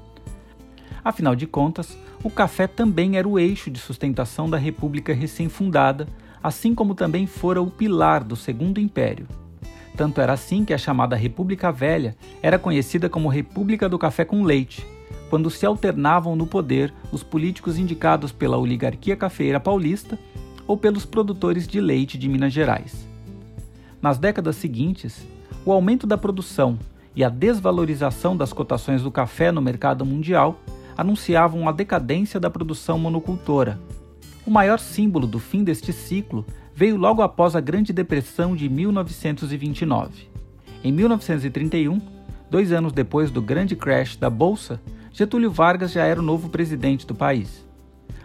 Afinal 1.04 1.36
de 1.36 1.46
contas, 1.46 1.96
o 2.24 2.30
café 2.30 2.66
também 2.66 3.16
era 3.16 3.28
o 3.28 3.38
eixo 3.38 3.70
de 3.70 3.78
sustentação 3.78 4.50
da 4.50 4.56
República 4.56 5.14
recém-fundada, 5.14 6.08
assim 6.42 6.74
como 6.74 6.94
também 6.94 7.26
fora 7.26 7.62
o 7.62 7.70
pilar 7.70 8.24
do 8.24 8.34
Segundo 8.34 8.80
Império. 8.80 9.28
Tanto 9.96 10.20
era 10.20 10.32
assim 10.32 10.64
que 10.64 10.72
a 10.72 10.78
chamada 10.78 11.16
República 11.16 11.70
Velha 11.70 12.16
era 12.42 12.58
conhecida 12.58 13.08
como 13.08 13.28
República 13.28 13.88
do 13.88 13.98
Café 13.98 14.24
com 14.24 14.42
Leite, 14.42 14.86
quando 15.28 15.50
se 15.50 15.64
alternavam 15.64 16.34
no 16.36 16.46
poder 16.46 16.92
os 17.10 17.22
políticos 17.22 17.78
indicados 17.78 18.32
pela 18.32 18.58
oligarquia 18.58 19.16
cafeira 19.16 19.60
paulista 19.60 20.18
ou 20.66 20.76
pelos 20.76 21.04
produtores 21.04 21.66
de 21.66 21.80
leite 21.80 22.18
de 22.18 22.28
Minas 22.28 22.52
Gerais. 22.52 23.06
Nas 24.00 24.18
décadas 24.18 24.56
seguintes, 24.56 25.26
o 25.64 25.72
aumento 25.72 26.06
da 26.06 26.18
produção 26.18 26.78
e 27.14 27.22
a 27.22 27.28
desvalorização 27.28 28.36
das 28.36 28.52
cotações 28.52 29.02
do 29.02 29.10
café 29.10 29.52
no 29.52 29.60
mercado 29.60 30.04
mundial 30.04 30.58
anunciavam 30.96 31.68
a 31.68 31.72
decadência 31.72 32.40
da 32.40 32.50
produção 32.50 32.98
monocultora. 32.98 33.78
O 34.46 34.50
maior 34.50 34.78
símbolo 34.78 35.26
do 35.26 35.38
fim 35.38 35.62
deste 35.62 35.92
ciclo 35.92 36.44
veio 36.82 36.96
logo 36.96 37.22
após 37.22 37.54
a 37.54 37.60
Grande 37.60 37.92
Depressão 37.92 38.56
de 38.56 38.68
1929. 38.68 40.28
Em 40.82 40.90
1931, 40.90 42.00
dois 42.50 42.72
anos 42.72 42.92
depois 42.92 43.30
do 43.30 43.40
grande 43.40 43.76
crash 43.76 44.16
da 44.16 44.28
Bolsa, 44.28 44.80
Getúlio 45.12 45.48
Vargas 45.48 45.92
já 45.92 46.04
era 46.04 46.18
o 46.18 46.24
novo 46.24 46.48
presidente 46.48 47.06
do 47.06 47.14
país. 47.14 47.64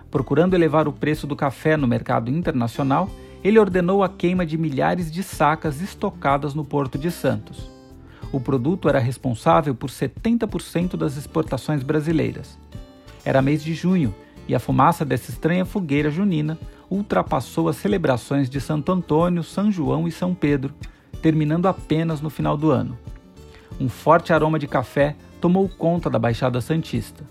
Procurando 0.09 0.55
elevar 0.55 0.87
o 0.87 0.91
preço 0.91 1.27
do 1.27 1.35
café 1.35 1.77
no 1.77 1.87
mercado 1.87 2.31
internacional, 2.31 3.07
ele 3.43 3.59
ordenou 3.59 4.03
a 4.03 4.09
queima 4.09 4.43
de 4.43 4.57
milhares 4.57 5.11
de 5.11 5.21
sacas 5.21 5.79
estocadas 5.79 6.55
no 6.55 6.65
Porto 6.65 6.97
de 6.97 7.11
Santos. 7.11 7.69
O 8.31 8.39
produto 8.39 8.89
era 8.89 8.97
responsável 8.97 9.75
por 9.75 9.91
70% 9.91 10.97
das 10.97 11.15
exportações 11.15 11.83
brasileiras. 11.83 12.57
Era 13.23 13.39
mês 13.39 13.63
de 13.63 13.75
junho 13.75 14.15
e 14.47 14.55
a 14.55 14.59
fumaça 14.59 15.05
dessa 15.05 15.29
estranha 15.29 15.63
fogueira 15.63 16.09
junina 16.09 16.57
ultrapassou 16.89 17.69
as 17.69 17.77
celebrações 17.77 18.49
de 18.49 18.61
Santo 18.61 18.91
Antônio, 18.91 19.43
São 19.43 19.71
João 19.71 20.07
e 20.07 20.11
São 20.11 20.33
Pedro, 20.33 20.73
terminando 21.21 21.67
apenas 21.67 22.21
no 22.21 22.29
final 22.29 22.55
do 22.55 22.71
ano. 22.71 22.97
Um 23.79 23.89
forte 23.89 24.33
aroma 24.33 24.57
de 24.57 24.67
café 24.67 25.15
tomou 25.39 25.67
conta 25.69 26.09
da 26.09 26.17
Baixada 26.17 26.61
Santista. 26.61 27.23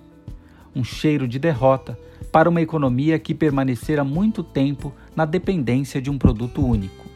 Um 0.75 0.85
cheiro 0.85 1.27
de 1.27 1.39
derrota 1.39 1.99
para 2.31 2.49
uma 2.49 2.61
economia 2.61 3.19
que 3.19 3.35
permanecera 3.35 4.05
muito 4.05 4.43
tempo 4.43 4.93
na 5.15 5.25
dependência 5.25 6.01
de 6.01 6.11
um 6.11 6.19
produto 6.19 6.65
único. 6.65 7.07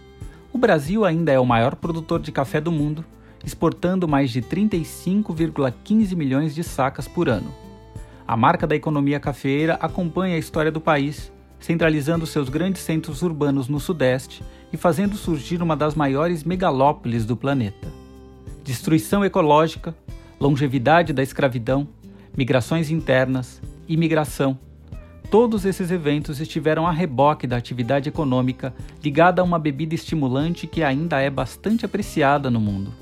O 0.53 0.59
Brasil 0.59 1.05
ainda 1.05 1.31
é 1.31 1.39
o 1.39 1.47
maior 1.47 1.77
produtor 1.77 2.21
de 2.21 2.33
café 2.33 2.61
do 2.61 2.73
mundo 2.73 3.05
exportando 3.45 4.07
mais 4.07 4.31
de 4.31 4.43
35,15 4.43 6.15
milhões 6.15 6.55
de 6.55 6.63
sacas 6.63 7.09
por 7.09 7.29
ano. 7.29 7.53
A 8.27 8.37
marca 8.37 8.67
da 8.67 8.77
economia 8.77 9.19
cafeeira 9.19 9.75
acompanha 9.75 10.37
a 10.37 10.39
história 10.39 10.71
do 10.71 10.81
país, 10.81 11.33
centralizando 11.61 12.27
seus 12.27 12.49
grandes 12.49 12.83
centros 12.83 13.23
urbanos 13.23 13.69
no 13.69 13.79
Sudeste 13.79 14.43
e 14.73 14.77
fazendo 14.77 15.17
surgir 15.17 15.63
uma 15.63 15.77
das 15.77 15.95
maiores 15.95 16.43
megalópolis 16.43 17.25
do 17.25 17.37
planeta. 17.37 17.89
Destruição 18.65 19.25
ecológica, 19.25 19.95
longevidade 20.41 21.13
da 21.13 21.23
escravidão, 21.23 21.87
migrações 22.37 22.91
internas, 22.91 23.61
imigração. 23.87 24.59
Todos 25.31 25.65
esses 25.65 25.91
eventos 25.91 26.41
estiveram 26.41 26.87
a 26.87 26.91
reboque 26.91 27.47
da 27.47 27.57
atividade 27.57 28.09
econômica 28.09 28.75
ligada 29.03 29.43
a 29.43 29.45
uma 29.45 29.59
bebida 29.59 29.95
estimulante 29.95 30.67
que 30.67 30.83
ainda 30.83 31.21
é 31.21 31.31
bastante 31.31 31.85
apreciada 31.85 32.51
no 32.51 32.61
mundo. 32.61 32.93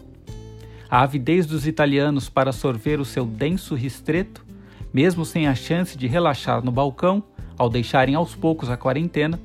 A 0.91 1.03
avidez 1.03 1.47
dos 1.47 1.67
italianos 1.67 2.29
para 2.29 2.53
sorver 2.53 3.01
o 3.01 3.05
seu 3.05 3.25
denso 3.25 3.75
ristreto, 3.75 4.45
mesmo 4.93 5.25
sem 5.25 5.47
a 5.47 5.55
chance 5.55 5.97
de 5.97 6.07
relaxar 6.07 6.65
no 6.65 6.73
balcão, 6.73 7.23
ao 7.59 7.69
deixarem 7.69 8.15
aos 8.15 8.35
poucos 8.35 8.71
a 8.71 8.77
quarentena, 8.77 9.41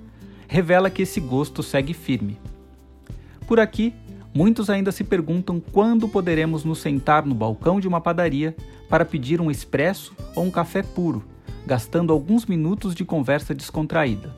revela 0.48 0.90
que 0.90 1.02
esse 1.02 1.20
gosto 1.20 1.64
segue 1.64 1.94
firme. 1.94 2.38
Por 3.48 3.60
aqui, 3.60 3.94
muitos 4.34 4.70
ainda 4.70 4.92
se 4.92 5.04
perguntam 5.04 5.60
quando 5.60 6.08
poderemos 6.08 6.64
nos 6.64 6.80
sentar 6.80 7.26
no 7.26 7.34
balcão 7.34 7.80
de 7.80 7.88
uma 7.88 8.00
padaria 8.00 8.56
para 8.88 9.04
pedir 9.04 9.42
um 9.42 9.50
expresso 9.50 10.14
ou 10.36 10.44
um 10.44 10.52
café 10.52 10.84
puro, 10.84 11.24
gastando 11.66 12.14
alguns 12.14 12.46
minutos 12.46 12.94
de 12.94 13.04
conversa 13.04 13.54
descontraída. 13.54 14.34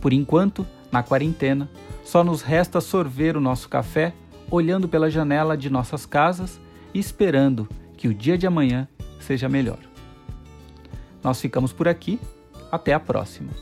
Por 0.00 0.12
enquanto, 0.12 0.66
na 0.90 1.02
quarentena, 1.02 1.70
só 2.04 2.22
nos 2.22 2.42
resta 2.42 2.80
sorver 2.80 3.36
o 3.36 3.40
nosso 3.40 3.68
café 3.68 4.12
olhando 4.50 4.88
pela 4.88 5.10
janela 5.10 5.56
de 5.56 5.70
nossas 5.70 6.04
casas 6.04 6.60
e 6.92 6.98
esperando 6.98 7.68
que 7.96 8.08
o 8.08 8.14
dia 8.14 8.36
de 8.36 8.46
amanhã 8.46 8.86
seja 9.18 9.48
melhor. 9.48 9.78
Nós 11.22 11.40
ficamos 11.40 11.72
por 11.72 11.88
aqui, 11.88 12.20
até 12.74 12.92
a 12.92 12.98
próxima! 12.98 13.52